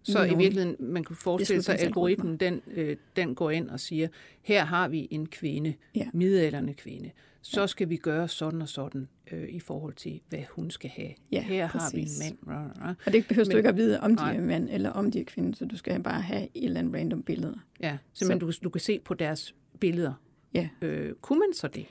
[0.04, 3.80] så i virkeligheden, man kunne forestille sig, at algoritmen den, øh, den går ind og
[3.80, 4.08] siger,
[4.42, 6.08] her har vi en kvinde, ja.
[6.12, 7.10] middelalderne kvinde,
[7.42, 11.10] så skal vi gøre sådan og sådan øh, i forhold til, hvad hun skal have.
[11.32, 11.82] Ja, her præcis.
[11.82, 12.96] har vi en mand.
[13.06, 14.36] Og det behøver du ikke at vide, om de nej.
[14.36, 16.94] er mand eller om de er kvinde, så du skal bare have et eller andet
[16.94, 17.60] random billede.
[17.80, 20.12] Ja, simpelthen så, du, du kan se på deres billeder.
[20.54, 20.68] Ja.
[20.82, 21.86] Øh, kunne man så det?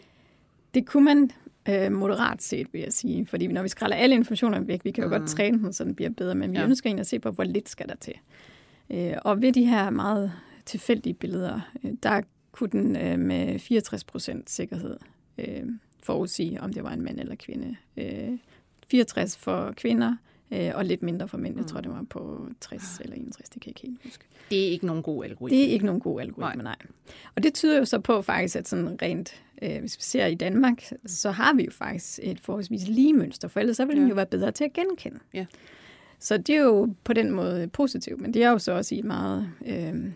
[0.73, 1.31] Det kunne man
[1.69, 3.25] øh, moderat set, vil jeg sige.
[3.25, 5.19] Fordi når vi skræller alle informationer væk, vi kan jo mm.
[5.19, 6.63] godt træne den, så den bliver bedre, men vi ja.
[6.63, 8.13] ønsker egentlig at se på, hvor lidt skal der til.
[8.89, 10.31] Øh, og ved de her meget
[10.65, 12.21] tilfældige billeder, øh, der
[12.51, 14.97] kunne den øh, med 64 procent sikkerhed
[15.37, 15.63] øh,
[16.03, 17.75] forudsige, om det var en mand eller kvinde.
[17.97, 18.37] Øh,
[18.91, 20.15] 64 for kvinder,
[20.53, 21.57] øh, og lidt mindre for mænd.
[21.57, 21.83] Jeg tror, mm.
[21.83, 24.25] det var på 60 eller 61, det kan jeg ikke helt huske.
[24.49, 25.57] Det er ikke nogen god algoritme.
[25.57, 26.75] Det er ikke nogen god algoritme, nej.
[26.77, 26.87] nej.
[27.35, 30.35] Og det tyder jo så på faktisk, at sådan rent, øh, hvis vi ser i
[30.35, 34.01] Danmark, så har vi jo faktisk et forholdsvis lige mønster, for ellers så vil ja.
[34.01, 35.19] den jo være bedre til at genkende.
[35.33, 35.45] Ja.
[36.19, 38.99] Så det er jo på den måde positivt, men det er jo så også i
[38.99, 40.11] et meget øh,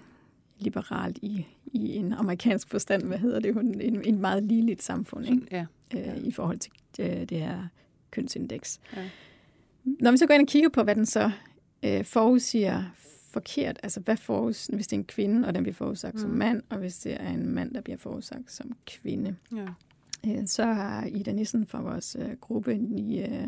[0.59, 5.47] liberalt i, i en amerikansk forstand, hvad hedder det, en, en meget ligeligt samfund ikke?
[5.51, 5.65] Ja.
[5.95, 7.67] Øh, i forhold til øh, det her
[8.11, 8.79] kønsindeks.
[8.95, 9.09] Ja.
[9.99, 11.31] Når vi så går ind og kigger på, hvad den så
[11.83, 12.83] øh, forudsiger
[13.31, 16.19] forkert, altså hvad forus, hvis det er en kvinde, og den bliver forudsagt mm.
[16.19, 19.67] som mand, og hvis det er en mand, der bliver forudsagt som kvinde, ja.
[20.27, 23.47] øh, så har Ida Nissen fra vores øh, gruppe i øh,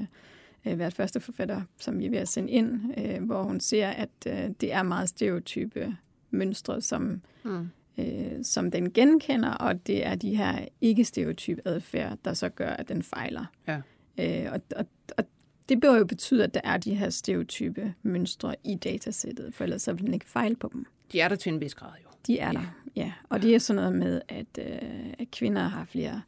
[0.66, 3.88] øh, været første forfatter, som vi er ved at sende ind, øh, hvor hun ser,
[3.88, 5.96] at øh, det er meget stereotype
[6.32, 7.68] mønstre, som, mm.
[7.98, 12.90] øh, som den genkender, og det er de her ikke-stereotype adfærd, der så gør, at
[12.90, 13.46] den fejler.
[13.68, 13.82] Ja.
[14.20, 14.86] Øh, og, og,
[15.18, 15.24] og
[15.70, 19.82] det bør jo betyde, at der er de her stereotype mønstre i datasættet, for ellers
[19.82, 20.86] så vil den ikke fejle på dem.
[21.12, 22.10] De er der til en vis grad jo.
[22.28, 22.54] De er ja.
[22.54, 23.12] der, ja.
[23.30, 23.48] Og ja.
[23.48, 26.22] det er sådan noget med, at, øh, at kvinder har flere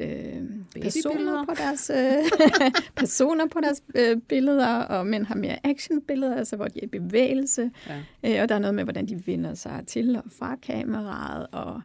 [0.00, 0.42] øh,
[0.82, 2.50] personer på deres øh,
[2.96, 6.86] personer på deres øh, billeder, og mænd har mere actionbilleder, altså hvor de er i
[6.86, 7.70] bevægelse.
[7.88, 7.98] Ja.
[8.36, 11.82] Øh, og der er noget med, hvordan de vinder sig til og fra kameraet, og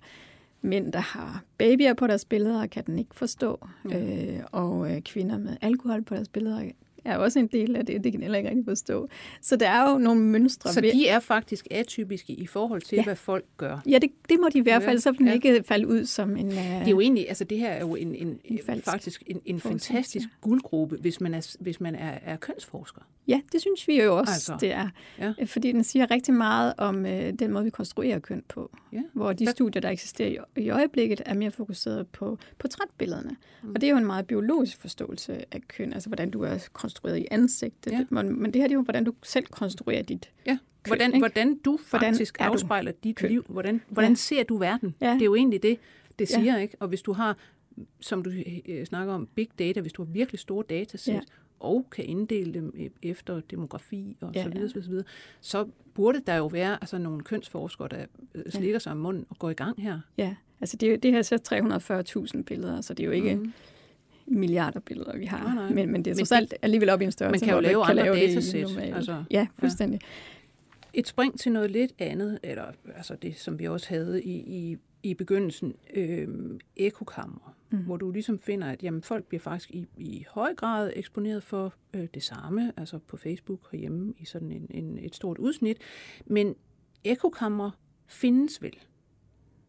[0.61, 3.67] mænd, der har babyer på deres billeder, kan den ikke forstå.
[3.89, 3.99] Ja.
[3.99, 6.71] Øh, og øh, kvinder med alkohol på deres billeder
[7.05, 8.03] er også en del af det.
[8.03, 9.09] Det kan jeg heller ikke rigtig forstå.
[9.41, 10.73] Så der er jo nogle mønstre.
[10.73, 13.03] Så de er faktisk atypiske i forhold til, ja.
[13.03, 13.77] hvad folk gør?
[13.89, 14.99] Ja, det, det må de i hvert fald.
[14.99, 15.33] Så vil ja.
[15.33, 16.47] ikke falde ud som en...
[16.47, 19.41] Uh, det er jo egentlig, altså det her er jo en, en, en faktisk en,
[19.45, 20.29] en fantastisk ja.
[20.41, 23.01] guldgruppe, hvis man er, hvis man er, er kønsforsker.
[23.27, 24.89] Ja, det synes vi jo også, altså, det er.
[25.19, 25.33] Ja.
[25.45, 28.77] Fordi den siger rigtig meget om uh, den måde, vi konstruerer køn på.
[28.93, 29.01] Ja.
[29.13, 33.35] Hvor de studier, der eksisterer i, i øjeblikket, er mere fokuseret på portrætbillederne.
[33.63, 33.69] Mm.
[33.69, 37.17] Og det er jo en meget biologisk forståelse af køn, altså hvordan du er konstrueret
[37.17, 37.91] i ansigtet.
[37.91, 38.05] Ja.
[38.09, 40.57] Men, men det her det er jo, hvordan du selv konstruerer dit ja.
[40.83, 43.29] Køn, hvordan, hvordan du faktisk hvordan afspejler du dit køn?
[43.29, 43.45] liv.
[43.49, 44.15] Hvordan, hvordan ja.
[44.15, 44.95] ser du verden?
[45.01, 45.13] Ja.
[45.13, 45.77] Det er jo egentlig det,
[46.19, 46.55] det siger.
[46.55, 46.57] Ja.
[46.57, 46.75] ikke.
[46.79, 47.37] Og hvis du har,
[47.99, 48.31] som du
[48.67, 51.19] øh, snakker om, big data, hvis du har virkelig store datasæt, ja
[51.59, 54.81] og kan inddele dem e- efter demografi og ja, så videre, ja.
[54.81, 55.05] så videre,
[55.41, 58.79] så burde der jo være altså, nogle kønsforskere, der øh, slikker ja.
[58.79, 59.99] sig om munden og går i gang her.
[60.17, 63.53] Ja, altså det, det her så 340.000 billeder, så det er jo ikke mm.
[64.25, 65.43] milliarder billeder, vi har.
[65.43, 65.73] Nej, nej.
[65.73, 67.85] Men, men det er trods alt alligevel op i en størrelse, man kan jo lave
[67.85, 68.77] kan andre lave datasæt.
[68.79, 69.99] Altså, ja, fuldstændig.
[70.01, 70.99] Ja.
[70.99, 72.65] Et spring til noget lidt andet, eller
[72.95, 76.27] altså det, som vi også havde i, i, i begyndelsen, øh,
[76.77, 77.83] ekokammer mm.
[77.83, 81.73] hvor du ligesom finder, at jamen, folk bliver faktisk i, i høj grad eksponeret for
[81.93, 85.77] øh, det samme, altså på Facebook herhjemme i sådan en, en, et stort udsnit.
[86.25, 86.55] Men
[87.03, 87.71] ekokammer
[88.07, 88.77] findes vel.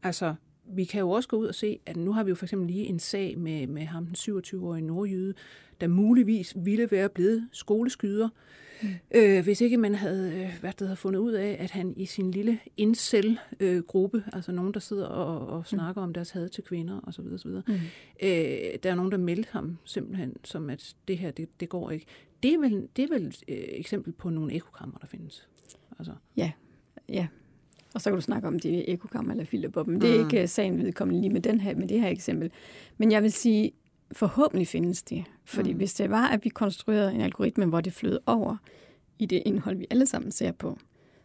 [0.02, 2.44] Altså, vi kan jo også gå ud og se, at nu har vi jo for
[2.44, 5.34] eksempel lige en sag med, med ham, den 27-årige nordjyde,
[5.80, 8.28] der muligvis ville være blevet skoleskyder,
[8.82, 8.88] Mm.
[9.14, 12.06] Øh, hvis ikke man havde, øh, hvad der havde fundet ud af, at han i
[12.06, 15.64] sin lille incel-gruppe, øh, altså nogen, der sidder og, og mm.
[15.64, 16.08] snakker mm.
[16.08, 17.50] om deres had til kvinder osv., osv.
[17.50, 17.74] Mm.
[18.22, 18.30] Øh,
[18.82, 22.06] der er nogen, der meldte ham simpelthen som, at det her, det, det går ikke.
[22.42, 25.48] Det er vel, det er vel et øh, eksempel på nogle ekokammer, der findes.
[25.98, 26.12] Altså.
[26.36, 26.52] Ja,
[27.08, 27.26] ja.
[27.94, 30.00] Og så kan du snakke om de ekokammer eller filterbobben.
[30.00, 30.30] Det er mm.
[30.30, 32.50] ikke sagen vedkommende lige med, den her, med det her eksempel.
[32.98, 33.72] Men jeg vil sige,
[34.12, 35.24] forhåbentlig findes de.
[35.44, 35.76] Fordi mm.
[35.76, 38.56] hvis det var, at vi konstruerede en algoritme, hvor det flød over
[39.18, 40.78] i det indhold, vi alle sammen ser på,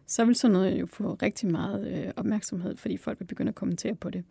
[0.08, 3.56] så vil sådan noget jo få rigtig meget øh, opmærksomhed, fordi folk vil begynde at
[3.56, 4.24] kommentere på det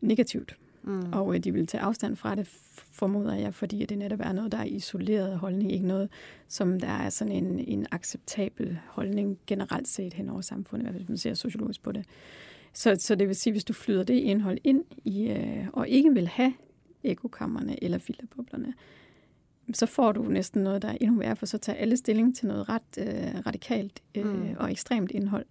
[0.00, 0.56] negativt.
[0.82, 1.12] Mm.
[1.12, 2.48] Og øh, de vil tage afstand fra det,
[2.92, 6.08] formoder jeg, fordi det netop er noget, der er isoleret holdning, ikke noget,
[6.48, 11.18] som der er sådan en, en acceptabel holdning generelt set hen over samfundet, hvis man
[11.18, 12.04] ser sociologisk på det.
[12.72, 16.14] Så, så det vil sige, hvis du flyder det indhold ind i, øh, og ikke
[16.14, 16.54] vil have
[17.04, 18.74] ekokammerne eller filterboblerne,
[19.72, 22.48] så får du næsten noget, der er endnu værre, for så tager alle stilling til
[22.48, 24.56] noget ret øh, radikalt øh, mm.
[24.58, 25.46] og ekstremt indhold.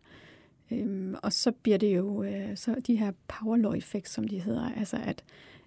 [0.72, 4.40] Øhm, og så bliver det jo øh, så de her power law effects, som de
[4.40, 5.24] hedder, altså at,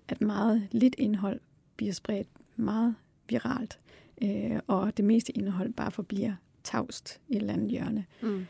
[0.08, 1.40] at meget lidt indhold
[1.76, 2.94] bliver spredt meget
[3.28, 3.78] viralt,
[4.22, 6.32] øh, og det meste indhold bare forbliver
[6.64, 8.04] tavst i et eller andet hjørne.
[8.22, 8.46] Mm.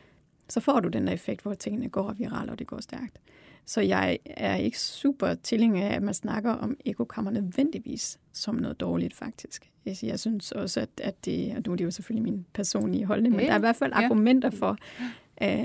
[0.48, 3.20] Så får du den der effekt, hvor tingene går viralt, og det går stærkt.
[3.66, 8.80] Så jeg er ikke super tilhænger af, at man snakker om ekokammer nødvendigvis som noget
[8.80, 9.70] dårligt, faktisk.
[10.02, 13.34] Jeg synes også, at, at det, og nu er det jo selvfølgelig min personlige holdning,
[13.34, 14.76] men ja, der er i hvert fald argumenter for,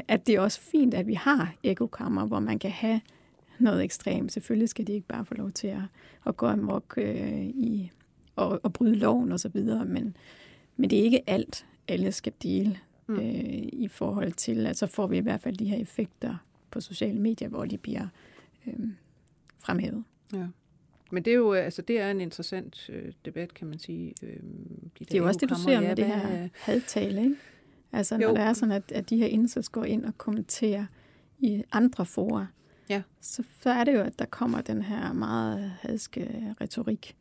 [0.08, 3.02] at det er også fint, at vi har ekokammer, hvor man kan have
[3.60, 4.32] noget ekstremt.
[4.32, 5.82] Selvfølgelig skal de ikke bare få lov til at,
[6.26, 7.92] at gå amok øh, i,
[8.36, 10.18] og, og bryde loven osv., men,
[10.78, 13.16] men det er ikke alt, alle skal dele mm.
[13.16, 16.36] øh, i forhold til, at så får vi i hvert fald de her effekter
[16.72, 18.08] på sociale medier, hvor de bliver
[18.68, 18.90] øh,
[19.60, 20.04] fremhævet.
[20.34, 20.48] Ja.
[21.12, 24.14] Men det er jo altså, det er en interessant øh, debat, kan man sige.
[24.24, 27.36] Øh, de det er jo også det, du ser med ja, det her hadtale, ikke?
[27.92, 28.36] Altså, når jo.
[28.36, 30.86] det er sådan, at, at de her indsats går ind og kommenterer
[31.40, 32.46] i andre forer,
[32.90, 33.02] ja.
[33.22, 37.16] så, så er det jo, at der kommer den her meget hadske retorik,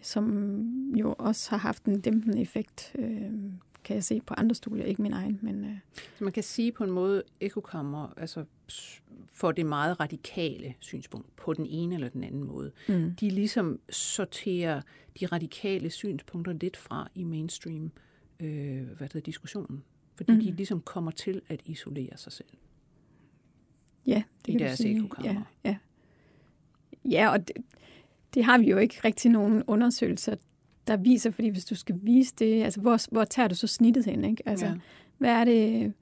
[0.00, 0.54] som
[0.94, 3.32] jo også har haft en dæmpende effekt øh,
[3.84, 5.38] kan jeg se på andre studier, ikke min egen.
[5.42, 5.76] Men, øh.
[6.18, 8.44] Så man kan sige på en måde, ekokammer altså,
[9.32, 12.72] for det meget radikale synspunkt på den ene eller den anden måde.
[12.88, 13.14] Mm.
[13.20, 14.82] De ligesom sorterer
[15.20, 17.92] de radikale synspunkter lidt fra i mainstream
[18.40, 19.82] øh, hvad hedder, diskussionen.
[20.16, 20.40] Fordi mm.
[20.40, 22.48] de ligesom kommer til at isolere sig selv.
[24.06, 25.42] Ja, det I kan deres ekokammer.
[25.64, 25.76] Ja, ja.
[27.10, 27.56] ja og det,
[28.34, 30.36] det har vi jo ikke rigtig nogen undersøgelser,
[30.90, 34.04] der viser, fordi hvis du skal vise det, altså hvor, hvor tager du så snittet
[34.04, 34.42] hen, ikke?
[34.46, 34.74] Altså, ja.
[35.18, 35.92] hvad er det,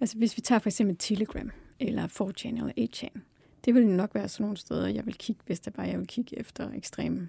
[0.00, 3.20] altså hvis vi tager for eksempel Telegram, eller 4chan, eller 8chan,
[3.64, 6.06] det vil nok være sådan nogle steder, jeg vil kigge, hvis det bare jeg vil
[6.06, 7.28] kigge efter ekstreme,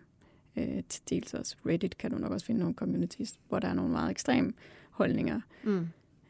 [0.56, 3.74] øh, til dels også Reddit kan du nok også finde nogle communities, hvor der er
[3.74, 4.54] nogle meget ekstreme
[4.90, 5.42] holdninger.
[5.64, 5.88] Mm.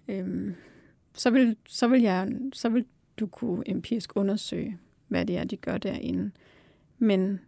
[0.07, 0.55] Øhm,
[1.13, 2.85] så, vil, så, vil jeg, så vil
[3.19, 6.31] du kunne empirisk undersøge, hvad det er, de gør derinde.
[6.97, 7.39] Men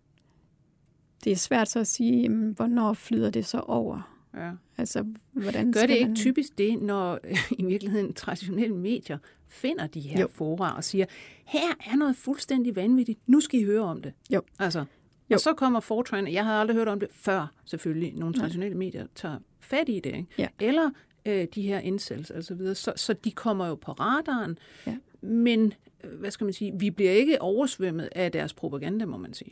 [1.23, 4.11] det er svært så at sige, jamen, hvornår flyder det så over?
[4.37, 4.51] Ja.
[4.77, 6.15] Altså, hvordan Gør det ikke man...
[6.15, 7.19] typisk det, når
[7.59, 10.27] i virkeligheden traditionelle medier finder de her jo.
[10.27, 11.05] fora og siger,
[11.45, 14.13] her er noget fuldstændig vanvittigt, nu skal I høre om det.
[14.33, 14.41] Jo.
[14.59, 15.33] Altså, jo.
[15.33, 18.77] Og så kommer Fortran, jeg havde aldrig hørt om det før, selvfølgelig, nogle traditionelle ja.
[18.77, 20.15] medier tager fat i det.
[20.15, 20.27] Ikke?
[20.37, 20.47] Ja.
[20.59, 20.89] Eller
[21.25, 22.75] øh, de her incels og så videre.
[22.75, 24.57] Så, så de kommer jo på radaren,
[24.87, 24.97] ja.
[25.21, 29.33] men øh, hvad skal man sige, vi bliver ikke oversvømmet af deres propaganda, må man
[29.33, 29.51] sige.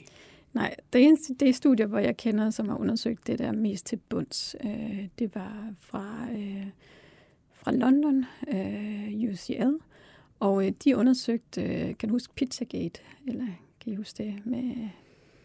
[0.53, 3.97] Nej, det eneste det studier, hvor jeg kender, som har undersøgt det der mest til
[4.09, 6.67] bunds, øh, det var fra, øh,
[7.53, 9.73] fra London, øh, UCL,
[10.39, 13.45] og øh, de undersøgte, øh, kan du huske Pizzagate, eller
[13.79, 14.89] kan I huske det, med,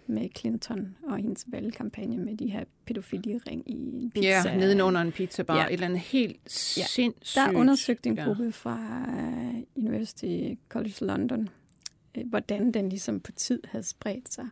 [0.07, 4.29] med Clinton og hendes valgkampagne med de her pædofili-ring i en pizza.
[4.29, 5.57] Ja, nedenunder en pizzabar.
[5.57, 5.67] Ja.
[5.67, 6.85] Et eller andet helt ja.
[6.87, 7.35] sindssygt.
[7.35, 8.51] Der undersøgte en gruppe ja.
[8.51, 11.49] fra uh, University College London,
[12.19, 14.49] uh, hvordan den ligesom på tid havde spredt sig.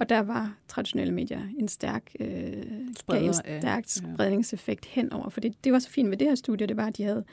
[0.00, 2.28] Og der var traditionelle medier en stærk, øh,
[3.10, 5.28] en stærk spredningseffekt henover.
[5.28, 7.24] For det, det var så fint ved det her studie, det var, at de havde...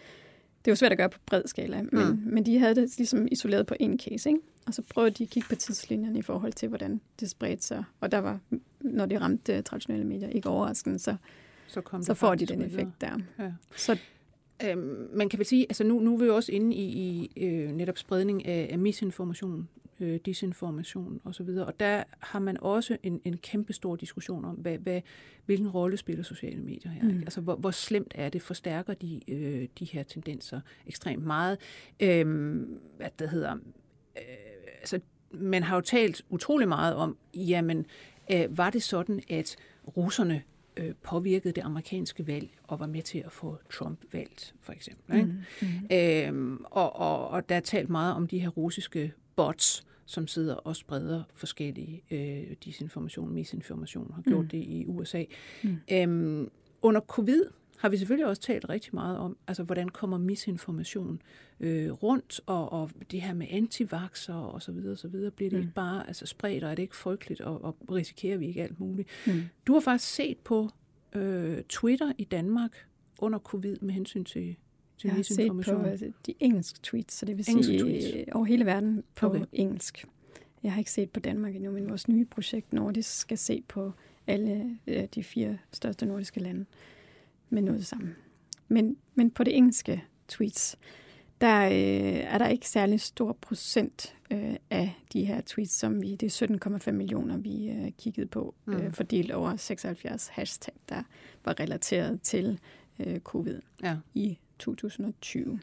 [0.65, 2.21] Det var svært at gøre på bred skala, men, mm.
[2.25, 4.41] men de havde det ligesom isoleret på en case, ikke?
[4.65, 7.83] Og så prøvede de at kigge på tidslinjen i forhold til, hvordan det spredte sig.
[8.01, 8.39] Og der var,
[8.79, 11.15] når de ramte traditionelle medier, ikke overraskende, så,
[11.67, 13.17] så, kom så får de den effekt der.
[13.39, 13.51] Ja.
[13.75, 13.97] Så
[14.65, 17.45] Øhm, man kan vel sige, altså nu, nu er vi jo også inde i, i
[17.45, 21.49] øh, netop spredning af, af misinformation øh, disinformation osv.
[21.49, 25.01] Og, og der har man også en, en kæmpe stor diskussion om, hvad, hvad,
[25.45, 27.03] hvilken rolle spiller sociale medier her.
[27.03, 27.19] Mm.
[27.19, 28.41] Altså, hvor, hvor slemt er det?
[28.41, 31.57] Forstærker de øh, de her tendenser ekstremt meget?
[31.99, 32.55] Øh,
[32.97, 33.53] hvad det hedder...
[34.17, 34.21] Øh,
[34.79, 34.99] altså,
[35.31, 37.85] man har jo talt utrolig meget om, jamen,
[38.31, 39.55] øh, var det sådan, at
[39.97, 40.43] russerne
[40.77, 45.15] øh, påvirkede det amerikanske valg og var med til at få Trump valgt, for eksempel.
[45.15, 45.27] Ikke?
[45.61, 46.47] Mm, mm.
[46.47, 50.55] Øhm, og, og, og der er talt meget om de her russiske bots, som sidder
[50.55, 54.49] og spreder forskellige øh, disinformation, misinformation, har gjort mm.
[54.49, 55.23] det i USA.
[55.63, 55.77] Mm.
[55.91, 57.43] Øhm, under covid
[57.77, 61.21] har vi selvfølgelig også talt rigtig meget om, altså hvordan kommer misinformation
[61.59, 65.49] øh, rundt, og, og det her med antivaxer og så videre, og så videre, bliver
[65.49, 65.63] det mm.
[65.63, 68.79] ikke bare altså, spredt, og er det ikke frygteligt, og, og risikerer vi ikke alt
[68.79, 69.09] muligt.
[69.27, 69.41] Mm.
[69.67, 70.69] Du har faktisk set på
[71.15, 72.87] øh, Twitter i Danmark
[73.19, 74.55] under covid med hensyn til
[75.03, 78.05] jeg har set på altså, de engelske tweets, så det vil engelsk sige tweets.
[78.15, 79.45] Øh, over hele verden på okay.
[79.53, 80.05] engelsk.
[80.63, 83.91] Jeg har ikke set på Danmark endnu, men vores nye projekt Nordisk skal se på
[84.27, 86.65] alle øh, de fire største nordiske lande
[87.49, 88.15] med noget sammen.
[88.67, 90.77] Men, men på det engelske tweets,
[91.41, 96.15] der øh, er der ikke særlig stor procent øh, af de her tweets, som vi,
[96.15, 96.47] det er
[96.87, 98.73] 17,5 millioner, vi øh, kiggede på, mm.
[98.73, 101.03] øh, fordelt over 76 hashtag, der
[101.45, 102.59] var relateret til
[102.99, 103.97] øh, covid ja.
[104.13, 105.59] i 2020.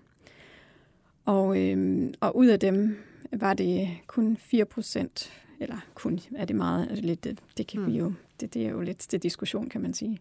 [1.24, 2.96] Og, øh, og ud af dem
[3.32, 7.66] var det kun 4 procent, eller kun er det meget, er det lidt, det, det
[7.66, 7.86] kan mm.
[7.86, 10.18] vi jo, det, det er jo lidt til diskussion, kan man sige.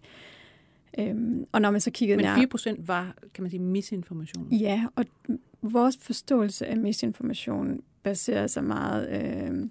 [0.99, 4.51] Øhm, og når man så kiggede Men nær, 4 procent var, kan man sige, misinformation.
[4.51, 5.05] Ja, og
[5.61, 9.69] vores forståelse af misinformation baserer sig meget øh,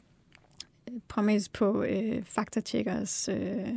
[1.08, 3.68] pragmatisk på øh, faktatjekkers, øh,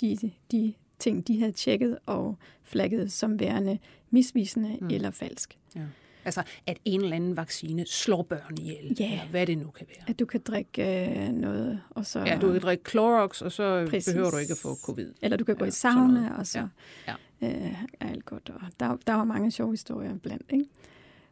[0.00, 3.78] de, de ting, de havde tjekket og flagget som værende
[4.10, 4.88] misvisende mm.
[4.90, 5.58] eller falsk.
[5.76, 5.80] Ja.
[6.24, 9.12] Altså, at en eller anden vaccine slår børn ihjel, Ja.
[9.12, 10.04] eller hvad det nu kan være.
[10.10, 12.20] At du kan drikke øh, noget, og så...
[12.20, 14.12] Ja, du kan drikke Clorox, og så Præcis.
[14.12, 15.12] behøver du ikke at få covid.
[15.22, 16.68] Eller du kan gå Ja, i sauna, og så
[17.06, 18.50] Ja, øh, er alt godt.
[18.50, 20.64] Og der, der var mange sjove historier blandt, ikke?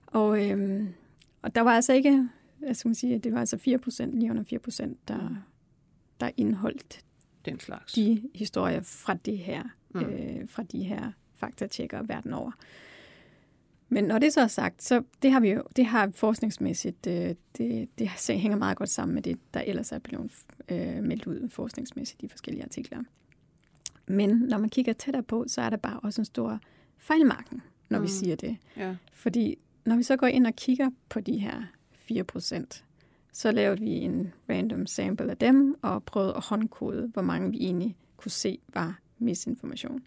[0.07, 0.85] Og, øh,
[1.43, 2.29] og der var altså ikke,
[2.73, 5.37] skal man sige, det var altså 4 procent, lige under 4 procent, der,
[6.21, 7.01] der indholdt
[7.45, 7.93] Den slags.
[7.93, 9.63] de historier fra det her,
[9.95, 10.01] Mm.
[10.01, 12.51] øh, fra de her faktatjekkere verden over.
[13.89, 17.35] Men når det så er sagt, så det har vi jo, det har forskningsmæssigt, øh,
[17.59, 20.31] det, det hænger meget godt sammen med det, der ellers er blevet
[20.69, 23.03] øh, meldt ud forskningsmæssigt i forskellige artikler.
[24.07, 26.61] Men når man kigger tættere på, så er der bare også en stor
[26.99, 28.05] fejlmarken, når mm.
[28.05, 28.57] vi siger det.
[28.77, 28.97] Ja.
[29.13, 32.85] Fordi når vi så går ind og kigger på de her 4 procent,
[33.39, 37.57] så lavede vi en random sample af dem og prøvede at håndkode, hvor mange vi
[37.57, 40.01] egentlig kunne se var misinformation.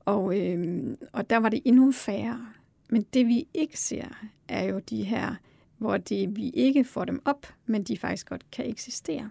[0.00, 2.46] Og, øh, og der var det endnu færre.
[2.88, 4.04] Men det vi ikke ser,
[4.48, 5.34] er jo de her,
[5.78, 9.30] hvor det, vi ikke får dem op, men de faktisk godt kan eksistere.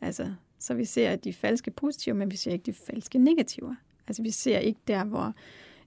[0.00, 3.74] Altså, så vi ser de falske positive, men vi ser ikke de falske negativer.
[4.08, 5.34] Altså vi ser ikke der, hvor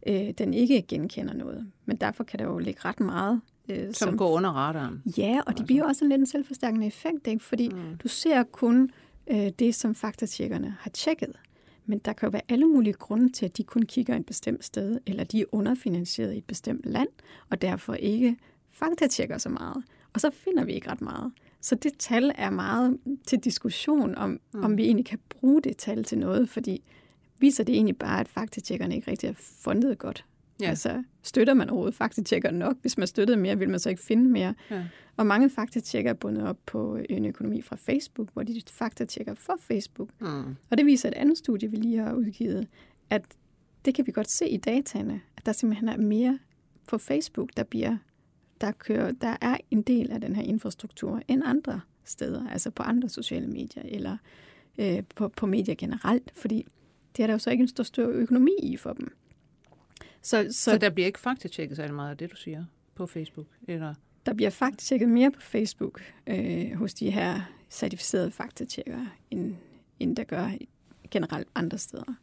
[0.07, 1.71] øh, den ikke genkender noget.
[1.85, 3.41] Men derfor kan der jo ligge ret meget.
[3.71, 5.03] Øh, Som går under radaren.
[5.17, 7.43] Ja, og det bliver også en lidt en selvforstærkende effekt, ikke?
[7.43, 7.97] fordi mm.
[8.03, 8.91] du ser kun
[9.27, 11.35] øh, det, som faktatjekkerne har tjekket.
[11.85, 14.65] Men der kan jo være alle mulige grunde til, at de kun kigger et bestemt
[14.65, 17.09] sted, eller de er underfinansieret i et bestemt land,
[17.49, 18.37] og derfor ikke
[18.71, 19.83] faktatjekker så meget.
[20.13, 21.31] Og så finder vi ikke ret meget.
[21.61, 24.63] Så det tal er meget til diskussion om, mm.
[24.63, 26.83] om vi egentlig kan bruge det tal til noget, fordi
[27.39, 30.25] viser det egentlig bare, at faktatjekkerne ikke rigtig er fundet godt.
[30.61, 30.69] Ja.
[30.69, 32.77] Altså, støtter man overhovedet faktatjekker nok?
[32.81, 34.53] Hvis man støttede mere, vil man så ikke finde mere.
[34.71, 34.83] Ja.
[35.17, 39.53] Og mange faktatjekker er bundet op på en økonomi fra Facebook, hvor de faktatjekker for
[39.59, 40.09] Facebook.
[40.21, 40.55] Mm.
[40.69, 42.67] Og det viser et andet studie, vi lige har udgivet,
[43.09, 43.21] at
[43.85, 46.39] det kan vi godt se i dataene, at der simpelthen er mere
[46.87, 47.97] på Facebook, der bliver
[48.61, 52.83] der, kører, der er en del af den her infrastruktur end andre steder, altså på
[52.83, 54.17] andre sociale medier eller
[54.77, 56.67] øh, på, på medier generelt, fordi
[57.17, 59.13] det er der jo så ikke en stor, stor økonomi i for dem.
[60.21, 63.47] Så, så, Så der bliver ikke faktatjekket særlig meget af det, du siger på Facebook?
[63.67, 63.93] Eller?
[64.25, 69.55] der bliver faktisk tjekket mere på Facebook øh, hos de her certificerede faktatjekkere, end,
[69.99, 70.51] end der gør
[71.11, 72.13] generelt andre steder.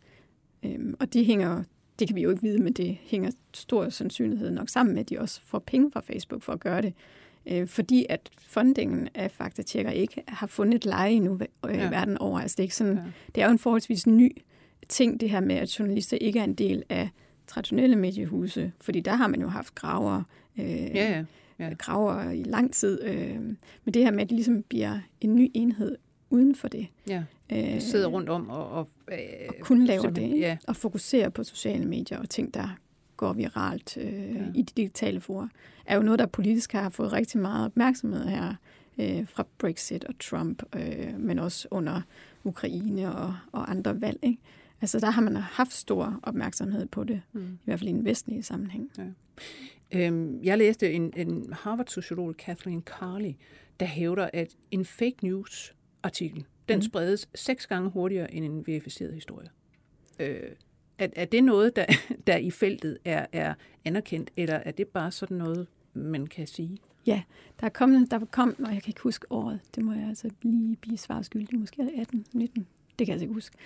[0.62, 1.62] Øhm, og de hænger,
[1.98, 5.08] det kan vi jo ikke vide, men det hænger stor sandsynlighed nok sammen med, at
[5.10, 6.94] de også får penge fra Facebook for at gøre det.
[7.46, 11.88] Øh, fordi at fundingen af faktatjekker ikke har fundet et leje endnu øh, Ja.
[11.90, 12.40] verden over.
[12.40, 13.02] Altså det, er ikke sådan, ja.
[13.34, 14.36] det er jo en forholdsvis ny
[14.88, 17.08] ting, det her med, at journalister ikke er en del af
[17.48, 20.22] traditionelle mediehuse, fordi der har man jo haft graver,
[20.58, 21.24] øh, Ja, ja.
[21.68, 21.74] ja.
[21.78, 23.04] graver i lang tid.
[23.04, 23.40] Øh,
[23.84, 25.96] men det her med, at det ligesom bliver en ny enhed
[26.30, 26.86] uden for det.
[27.08, 27.22] ja.
[27.52, 28.70] Øh, Sidder rundt om og...
[28.70, 30.38] og, øh, og kun laver det, ikke?
[30.38, 30.56] Ja.
[30.66, 32.76] og fokuserer på sociale medier og ting, der
[33.16, 34.10] går viralt øh, Ja.
[34.10, 34.44] ja.
[34.54, 35.48] i de digitale fora,
[35.86, 38.54] er jo noget, der politisk har fået rigtig meget opmærksomhed her
[38.98, 42.00] øh, fra Brexit og Trump, øh, men også under
[42.44, 44.18] Ukraine og, og andre valg.
[44.22, 44.38] Ikke?
[44.80, 47.46] Altså der har man haft stor opmærksomhed på det, Mm.
[47.54, 48.90] i hvert fald i en vestlig sammenhæng.
[49.92, 53.32] Øhm, jeg læste en, en Harvard-sociolog, Kathleen Carley,
[53.80, 56.82] der hævder, at en fake news-artikel, den Mhm.
[56.82, 59.48] spredes seks gange hurtigere end en verificeret historie.
[60.18, 60.40] Øh,
[60.98, 61.84] er, er det noget, der,
[62.26, 66.78] der i feltet er, er anerkendt, eller er det bare sådan noget, man kan sige?
[67.60, 70.30] Der er kommet, der kom, og jeg kan ikke huske året, det må jeg altså
[70.42, 72.66] lige blive svar skyldig, måske er det 18, 19,
[72.98, 73.56] det kan jeg altså ikke huske.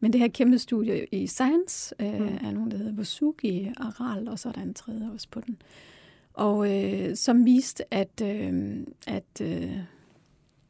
[0.00, 2.26] Men det her kæmpe studie i Science øh, Mm.
[2.26, 5.56] er nogen, der hedder Vosugi, Aral, og så er der en tredje også på den.
[6.34, 9.76] Og øh, som viste, at, øh, at øh,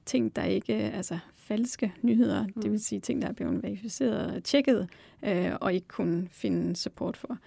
[0.06, 2.62] ting, der ikke, altså falske nyheder, mm.
[2.62, 4.88] det vil sige ting, der er blevet verificeret og tjekket,
[5.22, 7.38] øh, og ikke kunne finde support for,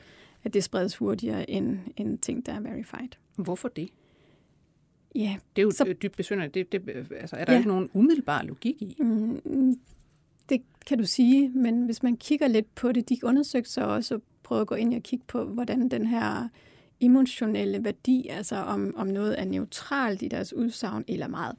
[0.44, 3.10] at det spredes hurtigere end, end ting, der er verified.
[3.36, 3.90] Hvorfor det?
[5.16, 5.94] Ja, Det er jo så...
[6.02, 6.72] dybt besynderligt.
[6.72, 7.58] Det, det, altså, er der Ja.
[7.60, 8.96] ikke nogen umiddelbar logik i?
[9.00, 9.80] Mm,
[10.50, 14.20] det kan du sige, men hvis man kigger lidt på det, de undersøgte så også
[14.44, 16.50] prøve at gå ind og kigge på, hvordan den her
[17.00, 21.56] emotionelle værdi, altså om, om noget er neutralt i deres udsagn, eller meget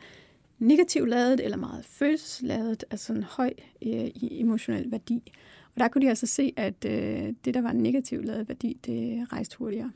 [0.58, 5.32] negativt ladet, eller meget følelsesladet, altså en høj øh, emotionel værdi.
[5.74, 8.78] Og der kunne de altså se, at øh, det, der var en negativt ladet værdi,
[8.86, 9.92] det rejste hurtigere.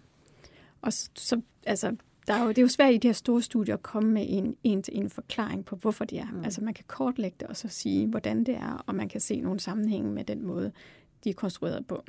[0.83, 1.97] Og så, så altså,
[2.27, 4.27] der er jo, det er jo svært i de her store studier at komme med
[4.29, 6.31] en en-til-en forklaring på, hvorfor det er.
[6.33, 6.45] Mm.
[6.45, 9.41] Altså man kan kortlægge det og så sige, hvordan det er, og man kan se
[9.41, 10.73] nogle sammenhænge med den måde,
[11.25, 12.05] de er konstrueret på.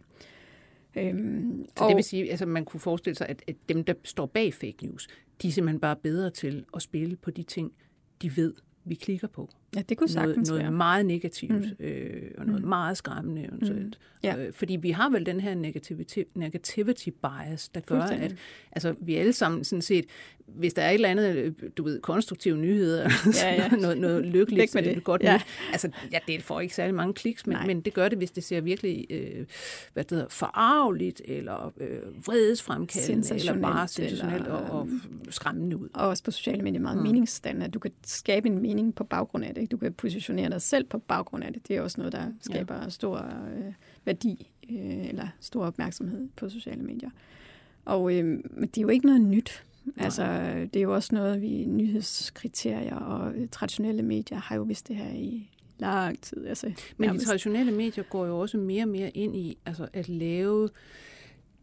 [0.95, 3.93] Øhm, så og, det vil sige, altså man kunne forestille sig, at, at dem, der
[4.03, 5.07] står bag fake news,
[5.41, 7.73] de er simpelthen bare bedre til at spille på de ting,
[8.21, 8.53] de ved,
[8.83, 9.49] vi klikker på.
[9.75, 11.85] Ja, det kunne sagtens noget, noget meget negativt mm.
[11.85, 12.69] øh, og noget mm.
[12.69, 13.99] meget skræmmende eventuelt.
[13.99, 14.11] Mm.
[14.23, 14.37] Ja.
[14.37, 18.35] Øh, fordi vi har vel den her negativity, negativity bias, der gør, at
[18.71, 20.05] altså, vi alle sammen sådan set,
[20.45, 23.09] hvis der er et eller andet, øh, du ved, konstruktive nyheder,
[23.43, 23.67] ja, ja.
[23.67, 25.03] noget, noget lykkeligt, med det.
[25.03, 25.33] godt ja.
[25.33, 28.31] nyt, altså ja, det får ikke særlig mange kliks, men, men det gør det, hvis
[28.31, 29.45] det ser virkelig øh,
[29.93, 34.89] hvad det hedder, forarveligt, eller øh, vredesfremkaldende, eller bare sensationelt og, og
[35.29, 35.89] skræmmende ud.
[35.93, 37.03] Og også på sociale medier meget mm.
[37.03, 39.71] meningsstande, at du kan skabe en mening på baggrund af det ikke?
[39.71, 41.67] Du kan positionere dig selv på baggrund af det.
[41.67, 42.89] Det er også noget, der skaber ja.
[42.89, 43.73] stor øh,
[44.05, 47.09] værdi øh, eller stor opmærksomhed på sociale medier.
[47.85, 49.65] Og øh, men det er jo ikke noget nyt.
[49.85, 50.05] Nej.
[50.05, 50.23] Altså,
[50.73, 55.09] det er jo også noget, vi nyhedskriterier og traditionelle medier har jo vist det her
[55.13, 56.47] i lang tid.
[56.47, 60.09] Altså, Men de traditionelle medier går jo også mere og mere ind i altså, at
[60.09, 60.69] lave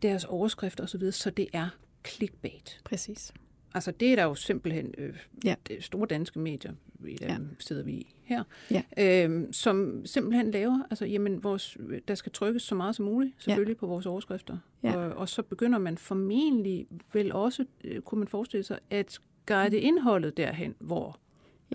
[0.03, 1.68] deres overskrifter osv., så det er
[2.07, 2.80] clickbait.
[2.84, 3.32] Præcis.
[3.74, 5.14] Altså det er der jo simpelthen øh,
[5.44, 5.54] ja.
[5.80, 6.72] store danske medier,
[7.06, 7.36] i ja.
[7.58, 8.82] sidder vi i her, ja.
[9.26, 11.76] øh, som simpelthen laver, altså jamen, vores,
[12.08, 13.80] der skal trykkes så meget som muligt, selvfølgelig ja.
[13.80, 14.58] på vores overskrifter.
[14.82, 14.96] Ja.
[14.96, 19.76] Og, og så begynder man formentlig vel også, øh, kunne man forestille sig, at guide
[19.76, 19.86] mm.
[19.86, 21.18] indholdet derhen, hvor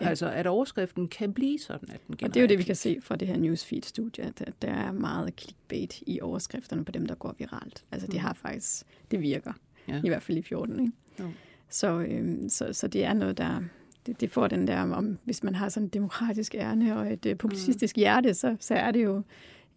[0.02, 0.08] Ja.
[0.08, 2.76] Altså, at overskriften kan blive sådan, at den Og det er jo det, vi kan
[2.76, 7.16] se fra det her newsfeed-studie, at der er meget clickbait i overskrifterne på dem, der
[7.16, 7.86] går viralt.
[7.92, 8.20] Altså, det mm.
[8.20, 9.54] har faktisk, det virker.
[9.88, 10.02] Ja.
[10.04, 10.92] I hvert fald i 14, ikke?
[11.20, 11.32] Jo.
[11.74, 13.62] Så, øh, så, så det er noget, der
[14.06, 17.26] det, det får den der, om hvis man har sådan et demokratisk ærne og et
[17.26, 18.00] uh, publicistisk mm.
[18.00, 19.22] hjerte, så, så er det jo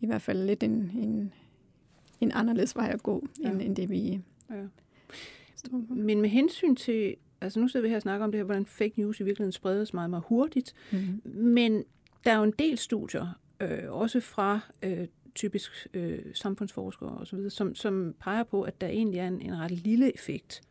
[0.01, 1.33] i hvert fald lidt en, en,
[2.21, 3.51] en anderledes vej at gå, ja.
[3.51, 4.21] end, end det vi
[4.51, 4.55] ja.
[5.57, 5.95] står på.
[5.95, 8.67] Men med hensyn til, altså nu sidder vi her og snakker om det her, hvordan
[8.67, 11.21] fake news i virkeligheden spredes meget, meget hurtigt, mm.
[11.35, 11.85] men
[12.25, 17.75] der er jo en del studier, øh, også fra øh, typisk øh, samfundsforskere osv., som,
[17.75, 20.63] som peger på, at der egentlig er en, en ret lille effekt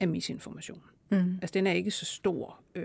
[0.00, 0.82] af misinformation.
[1.10, 1.38] Mm.
[1.42, 2.60] Altså, den er ikke så stor.
[2.74, 2.84] Øh,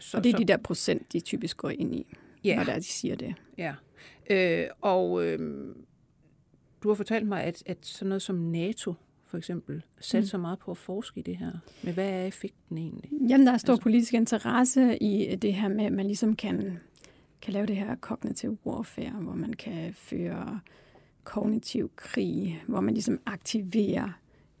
[0.00, 2.56] så, og det er så, de der procent, de typisk går ind i, ja.
[2.56, 3.34] når der, de siger det.
[3.58, 3.74] Ja.
[4.30, 5.38] Øh, og øh,
[6.82, 8.94] du har fortalt mig, at, at sådan noget som NATO
[9.26, 10.42] for eksempel satser mm.
[10.42, 11.52] meget på at forske i det her.
[11.82, 13.10] Men hvad er effekten egentlig?
[13.28, 16.78] Jamen, der er stor altså, politisk interesse i det her med, at man ligesom kan,
[17.42, 20.60] kan lave det her cognitive warfare, hvor man kan føre
[21.24, 24.08] kognitiv krig, hvor man ligesom aktiverer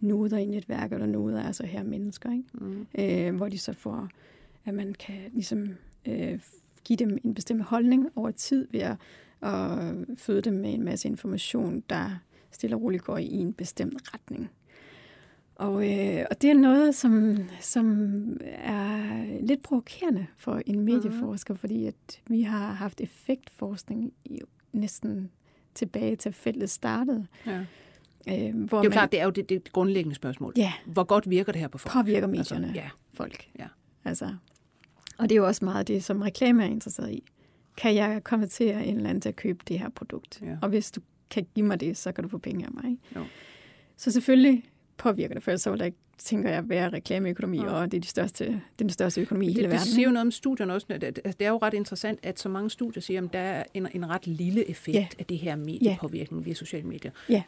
[0.02, 2.48] noder i netværket, og noder er altså her mennesker, ikke?
[2.52, 2.86] Mm.
[2.98, 4.08] Øh, hvor de så får,
[4.64, 5.68] at man kan ligesom
[6.08, 6.40] øh,
[6.84, 8.96] give dem en bestemt holdning over tid ved at,
[9.42, 12.18] at føde dem med en masse information, der
[12.50, 14.50] stille og roligt går i en bestemt retning.
[15.54, 17.86] Og, øh, og det er noget, som, som
[18.42, 21.58] er lidt provokerende for en medieforsker, mm.
[21.58, 24.40] fordi at vi har haft effektforskning i
[24.72, 25.30] næsten
[25.74, 27.26] tilbage til feltet startede.
[27.46, 27.64] Ja.
[28.28, 30.52] Øh, hvor det er jo man, klart, det er jo det, det grundlæggende spørgsmål.
[30.56, 30.72] Ja.
[30.86, 31.92] Hvor godt virker det her på folk?
[31.92, 32.90] Påvirker altså, medierne altså, ja.
[33.14, 33.48] folk?
[33.58, 33.66] Ja.
[34.04, 34.34] Altså,
[35.18, 37.24] og det er jo også meget det, som reklame er interesseret i.
[37.76, 40.40] Kan jeg konvertere en eller anden til at købe det her produkt?
[40.42, 40.56] Ja.
[40.62, 41.00] Og hvis du
[41.30, 42.98] kan give mig det, så kan du få penge af mig.
[43.16, 43.24] Jo.
[43.96, 44.64] Så selvfølgelig
[44.96, 47.72] påvirker det, for ellers så vil der ikke, tænker jeg, være reklameøkonomi, ja.
[47.72, 49.84] og det er de største, det er den største økonomi i hele det, verden.
[49.84, 50.86] Det siger jo noget om studierne også.
[50.90, 53.88] Det, det er jo ret interessant, at så mange studier siger, at der er en,
[53.94, 55.06] en ret lille effekt ja.
[55.18, 56.44] af det her mediepåvirkning ja.
[56.44, 57.10] via sociale medier.
[57.28, 57.42] Ja.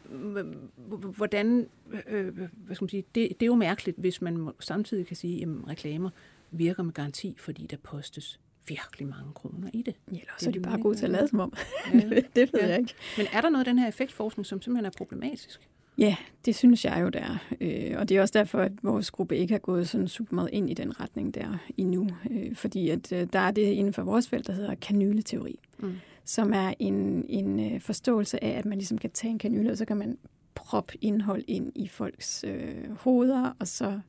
[1.17, 1.67] Hvordan,
[2.07, 5.41] øh, hvad skal man sige, det, det er jo mærkeligt, hvis man samtidig kan sige,
[5.41, 6.09] at reklamer
[6.51, 9.95] virker med garanti, fordi der postes virkelig mange kroner i det.
[10.11, 11.53] Ja, så er de bare gode til at lade som om.
[11.93, 11.99] Ja.
[12.35, 12.67] det ved ja.
[12.67, 12.93] jeg ikke.
[13.17, 15.69] Men er der noget af den her effektforskning, som simpelthen er problematisk?
[15.97, 16.15] Ja,
[16.45, 19.53] det synes jeg jo, der øh, Og det er også derfor, at vores gruppe ikke
[19.53, 22.09] har gået sådan super meget ind i den retning der endnu.
[22.31, 25.93] Øh, fordi at øh, der er det inden for vores felt, der hedder kanyleteori, mm.
[26.25, 29.77] som er en, en øh, forståelse af, at man ligesom kan tage en kanyle, og
[29.77, 30.17] så kan man
[30.55, 33.99] proppe indhold ind i folks øh, hoveder, og så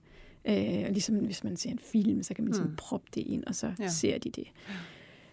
[0.45, 2.77] øh, ligesom hvis man ser en film, så kan man ligesom mm.
[2.77, 3.89] proppe det ind, og så ja.
[3.89, 4.47] ser de det.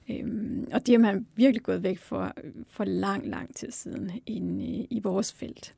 [0.09, 2.33] Øhm, og det er man virkelig gået væk for,
[2.69, 5.73] for lang, lang tid siden i, i vores felt.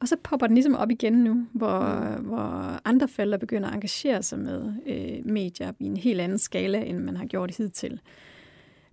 [0.00, 1.80] Og så popper den ligesom op igen nu, hvor,
[2.22, 6.84] hvor andre felter begynder at engagere sig med øh, medier i en helt anden skala,
[6.84, 8.00] end man har gjort hidtil.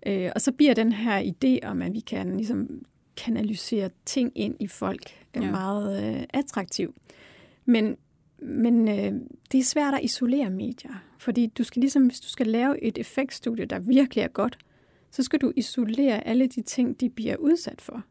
[0.05, 2.85] Øh, og så bliver den her idé om, at vi kan ligesom
[3.17, 5.51] kanalisere ting ind i folk, øh, ja.
[5.51, 6.95] meget øh, attraktiv.
[7.65, 7.97] Men,
[8.41, 9.13] men øh,
[9.51, 12.97] det er svært at isolere medier, fordi du skal ligesom, hvis du skal lave et
[12.97, 14.57] effektstudie, der virkelig er godt,
[15.11, 18.03] så skal du isolere alle de ting, de bliver udsat for.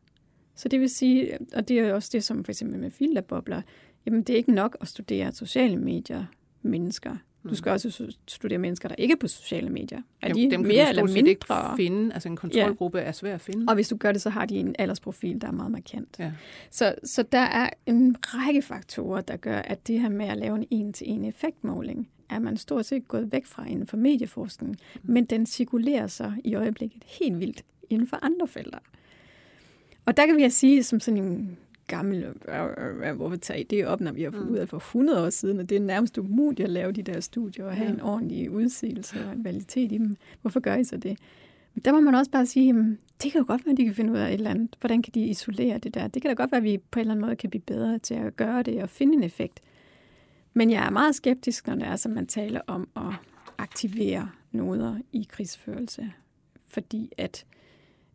[0.54, 3.62] Så det vil sige, og det er også det, som for eksempel med filterbobler,
[4.06, 6.24] jamen det er ikke nok at studere sociale medier
[6.62, 7.16] mennesker.
[7.50, 10.02] Du skal også studere mennesker, der ikke er på sociale medier.
[10.22, 11.76] Er Jo, de dem kan mere du eller set ikke mindre?
[11.76, 12.14] finde.
[12.14, 13.64] Altså en kontrolgruppe er svær at finde.
[13.68, 16.16] Og hvis du gør det, så har de en aldersprofil, der er meget markant.
[16.18, 16.32] Ja.
[16.70, 20.56] Så, så der er en række faktorer, der gør, at det her med at lave
[20.56, 25.46] en en-til-en effektmåling, er man stort set gået væk fra inden for medieforskning, men den
[25.46, 28.78] cirkulerer sig i øjeblikket helt vildt inden for andre felter.
[30.06, 34.00] Og der kan vi sige, som sådan en gammel, øh, øh, hvorfor tage det op,
[34.00, 36.64] når vi har fundet ud af for 100 år siden, at det er nærmest umuligt
[36.66, 37.94] at lave de der studier og have Ja.
[37.94, 40.16] en ordentlig udsigelse og en kvalitet i dem.
[40.42, 41.18] Hvorfor gør I så det?
[41.74, 43.84] Men der må man også bare sige, jamen, det kan jo godt være, at de
[43.84, 44.76] kan finde ud af et eller andet.
[44.80, 46.06] Hvordan kan de isolere det der?
[46.08, 47.98] Det kan da godt være, at vi på en eller anden måde kan blive bedre
[47.98, 49.60] til at gøre det og finde en effekt.
[50.54, 53.02] Men jeg er meget skeptisk, når det er, som man taler om at
[53.58, 56.12] aktivere noder i krigsførelse.
[56.66, 57.44] Fordi at,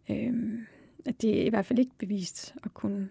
[0.09, 0.59] øhm,
[1.07, 3.09] at det er i hvert fald ikke bevist at kunne...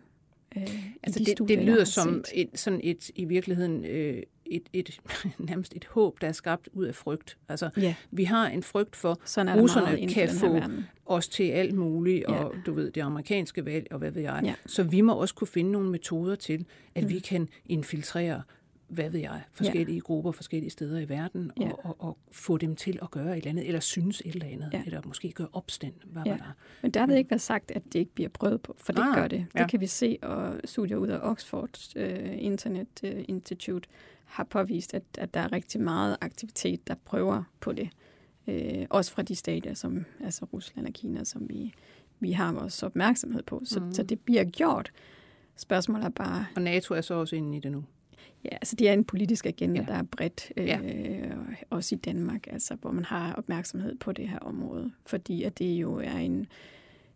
[0.56, 0.62] Øh,
[1.02, 2.40] Altså de det, studier, det lyder som set.
[2.52, 5.00] et, sådan et, i virkeligheden, øh, et, et,
[5.38, 7.36] nærmest et håb, der er skabt ud af frygt.
[7.48, 10.60] Altså, Ja, vi har en frygt for, meget russerne kan få
[11.06, 12.34] os til alt muligt, Ja.
[12.44, 14.40] og du ved, det amerikanske valg, og hvad ved jeg.
[14.44, 14.54] Ja.
[14.66, 17.08] Så vi må også kunne finde nogle metoder til, at Mm.
[17.10, 18.42] vi kan infiltrere,
[18.88, 21.70] hvad ved jeg, forskellige grupper, forskellige steder i verden, Ja.
[21.70, 24.46] og, og, og få dem til at gøre et eller andet, eller synes et eller
[24.46, 24.82] andet, Ja.
[24.86, 26.30] eller måske gøre opstand, hvad Ja.
[26.30, 26.52] var der.
[26.82, 29.14] Men der vil ikke være sagt, at det ikke bliver prøvet på, for det Ah,
[29.14, 29.46] gør det.
[29.54, 29.60] ja.
[29.62, 32.02] Det kan vi se, og studier ud af Oxford uh,
[32.44, 33.88] Internet uh, Institute
[34.24, 37.88] har påvist, at, at der er rigtig meget aktivitet, der prøver på det.
[38.46, 38.54] Uh,
[38.90, 41.74] også fra de stadier, som altså Rusland og Kina, som vi,
[42.20, 43.62] vi har vores opmærksomhed på.
[43.64, 43.94] Så, Mhm.
[43.94, 44.90] så det bliver gjort.
[45.56, 47.84] Spørgsmålet er bare, Og NATO er så også inde i det nu.
[48.52, 49.86] Ja, altså det er en politisk agenda, Ja.
[49.86, 49.92] ja.
[49.92, 50.80] der er bredt, øh, Ja.
[50.82, 51.34] ja.
[51.70, 55.74] også i Danmark, altså, hvor man har opmærksomhed på det her område, fordi at det
[55.74, 56.46] jo er en,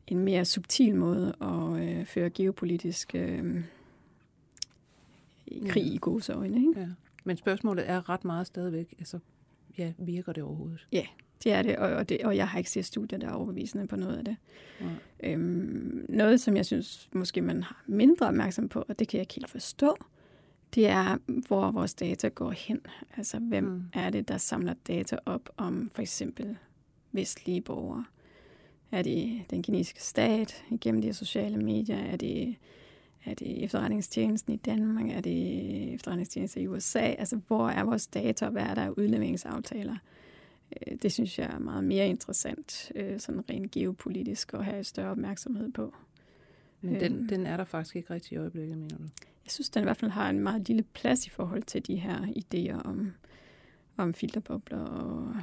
[0.07, 3.65] en mere subtil måde at øh, føre geopolitisk øh,
[5.69, 6.57] krig i godsøjne.
[6.69, 6.81] Ikke?
[6.81, 6.87] Ja.
[7.25, 9.19] Men spørgsmålet er ret meget stadigvæk, altså,
[9.79, 10.87] ja, virker det overhovedet?
[11.45, 13.87] Det er det og, og det, og jeg har ikke set studier, der er overbevisende
[13.87, 14.37] på noget af det.
[14.81, 14.91] Nej.
[15.23, 19.23] Øhm, noget, som jeg synes, måske man har mindre opmærksom på, og det kan jeg
[19.23, 19.97] ikke helt forstå,
[20.75, 22.81] det er, hvor vores data går hen.
[23.17, 23.83] Altså, hvem Mm.
[23.93, 26.57] er det, der samler data op om for eksempel
[27.13, 28.05] vestlige borgere?
[28.93, 31.97] Er det den kinesiske stat igennem de sociale medier?
[31.97, 32.57] Er det,
[33.25, 35.11] er det efterretningstjenesten i Danmark?
[35.11, 36.99] Er det efterretningstjenesten i USA?
[36.99, 39.97] Altså, hvor er vores data, og hvad er der af udleveringsaftaler?
[40.87, 45.11] Øh, Det synes jeg er meget mere interessant, øh, sådan rent geopolitisk, at have større
[45.11, 45.95] opmærksomhed på.
[46.81, 47.29] Men den, Øhm.
[47.29, 49.05] den er der faktisk ikke rigtig i øjeblikket, mener du?
[49.51, 51.97] Jeg synes, den i hvert fald har en meget lille plads i forhold til de
[51.97, 53.13] her idéer om,
[53.97, 55.35] om filterbobler og,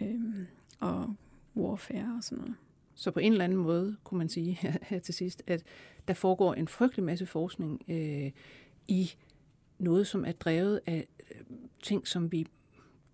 [0.00, 0.46] øhm,
[0.80, 1.14] og
[1.56, 2.54] warfare og sådan noget.
[2.94, 5.62] Så på en eller anden måde kunne man sige her, her til sidst, at
[6.08, 8.30] der foregår en frygtelig masse forskning øh,
[8.88, 9.10] i
[9.78, 11.40] noget, som er drevet af øh,
[11.82, 12.46] ting, som vi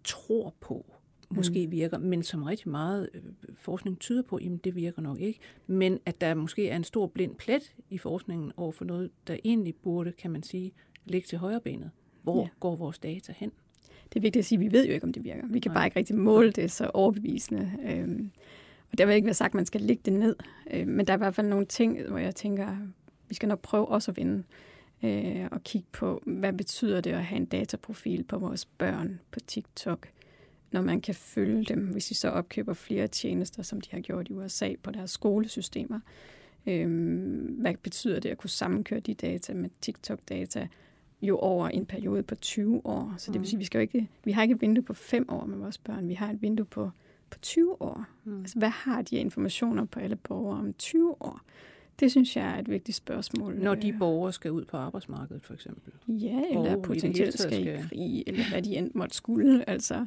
[0.05, 0.95] tror på
[1.31, 1.73] måske mm.
[1.73, 3.23] virker, men som rigtig meget øh,
[3.55, 5.39] forskning tyder på, jamen det virker nok ikke.
[5.67, 9.37] Men at der måske er en stor blind plet i forskningen over for noget, der
[9.45, 10.73] egentlig burde, kan man sige,
[11.05, 11.91] ligge til højre benet.
[12.23, 12.49] Hvor Ja.
[12.61, 13.53] går vores data hen?
[14.05, 15.47] Det er vigtigt at sige, at vi ved jo ikke, om det virker.
[15.47, 15.75] Vi kan Nej.
[15.75, 17.73] bare ikke rigtig måle det så overbevisende.
[17.85, 18.31] Øhm,
[18.93, 20.37] og der vil ikke være sagt, at man skal lægge det ned.
[20.71, 22.77] Øhm, men der er i hvert fald nogle ting, hvor jeg tænker,
[23.29, 24.43] vi skal nok prøve også at vinde
[25.03, 29.41] øh, og kigge på, hvad betyder det at have en dataprofil på vores børn på
[29.41, 30.09] TikTok,
[30.71, 34.29] når man kan følge dem, hvis de så opkøber flere tjenester, som de har gjort
[34.29, 36.01] i USA på deres skolesystemer.
[36.67, 40.69] Øhm, hvad betyder det at kunne sammenkøre de data med TikTok-data
[41.23, 43.15] jo over en periode på 20 år?
[43.19, 44.95] Så det vil sige, at vi, skal jo ikke, vi har ikke et vindue på
[44.95, 46.91] 5 år med vores børn, vi har et vindue på,
[47.31, 48.05] på 20 år.
[48.25, 48.41] Mm.
[48.41, 51.41] Altså, hvad har de informationer på alle borgere om 20 år?
[52.01, 53.55] Det synes jeg er et vigtigt spørgsmål.
[53.59, 55.93] Når de Øh, borgere skal ud på arbejdsmarkedet, for eksempel.
[56.09, 59.69] Ja, Og eller det potentielt skal i krig, eller hvad de end måtte skulle.
[59.71, 60.07] Altså,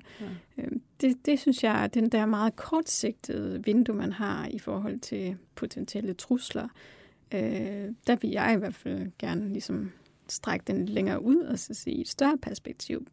[0.58, 0.64] Ja.
[0.64, 5.00] øhm, det, det synes jeg er den der meget kortsigtede vindue, man har i forhold
[5.00, 6.68] til potentielle trusler.
[7.34, 7.40] Øh,
[8.08, 9.92] der vil jeg i hvert fald gerne ligesom
[10.30, 13.08] strække den lidt længere ud og så sige i et større perspektiv.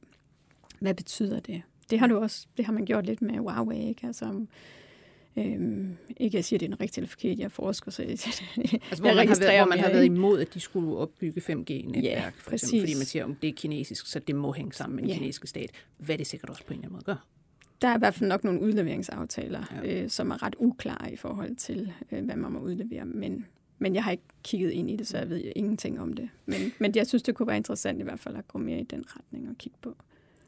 [0.81, 1.62] Hvad betyder det?
[1.91, 4.07] Det har du også, det har man gjort lidt med Huawei, ikke?
[4.07, 4.47] Altså,
[5.39, 8.03] Øhm, ikke at jeg siger, at det er en rigtig eller forkert, jeg forsker, så
[8.03, 8.32] jeg, Altså,
[8.99, 12.05] hvor, jeg man har, været, hvor man har været imod, at de skulle opbygge 5G-netværk,
[12.05, 14.97] Ja, for eksempel, fordi man siger, om det er kinesisk, så det må hænge sammen
[14.97, 15.16] med den Ja.
[15.16, 15.70] kinesiske stat.
[15.99, 17.26] Hvad det sikkert også på en eller anden måde gør.
[17.82, 20.03] Der er i hvert fald nok nogle udleveringsaftaler, ja.
[20.03, 23.05] øh, som er ret uklare i forhold til, øh, hvad man må udlevere.
[23.05, 23.47] Men,
[23.78, 26.28] men jeg har ikke kigget ind i det, så jeg ved ingenting om det.
[26.47, 28.84] Men, men jeg synes, det kunne være interessant i hvert fald at gå mere i
[28.84, 29.97] den retning og kigge på.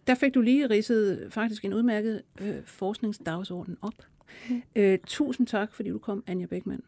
[0.07, 3.95] Der fik du lige ridset faktisk en udmærket øh, forskningsdagsorden op.
[4.51, 4.62] Mm.
[4.76, 6.83] Øh, tusind tak, fordi du kom, Anja Beckmann.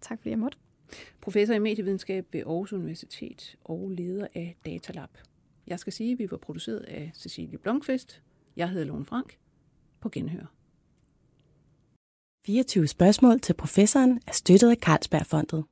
[0.00, 0.58] Tak fordi jeg måtte.
[1.20, 5.10] Professor i medievidenskab ved Aarhus Universitet og leder af Datalab.
[5.66, 8.22] Jeg skal sige, at vi var produceret af Cecilie Blomqvist.
[8.56, 9.38] Jeg hedder Lone Frank.
[10.00, 10.54] På genhør.
[12.46, 15.64] 24 spørgsmål til professoren er støttet af Carlsbergfondet.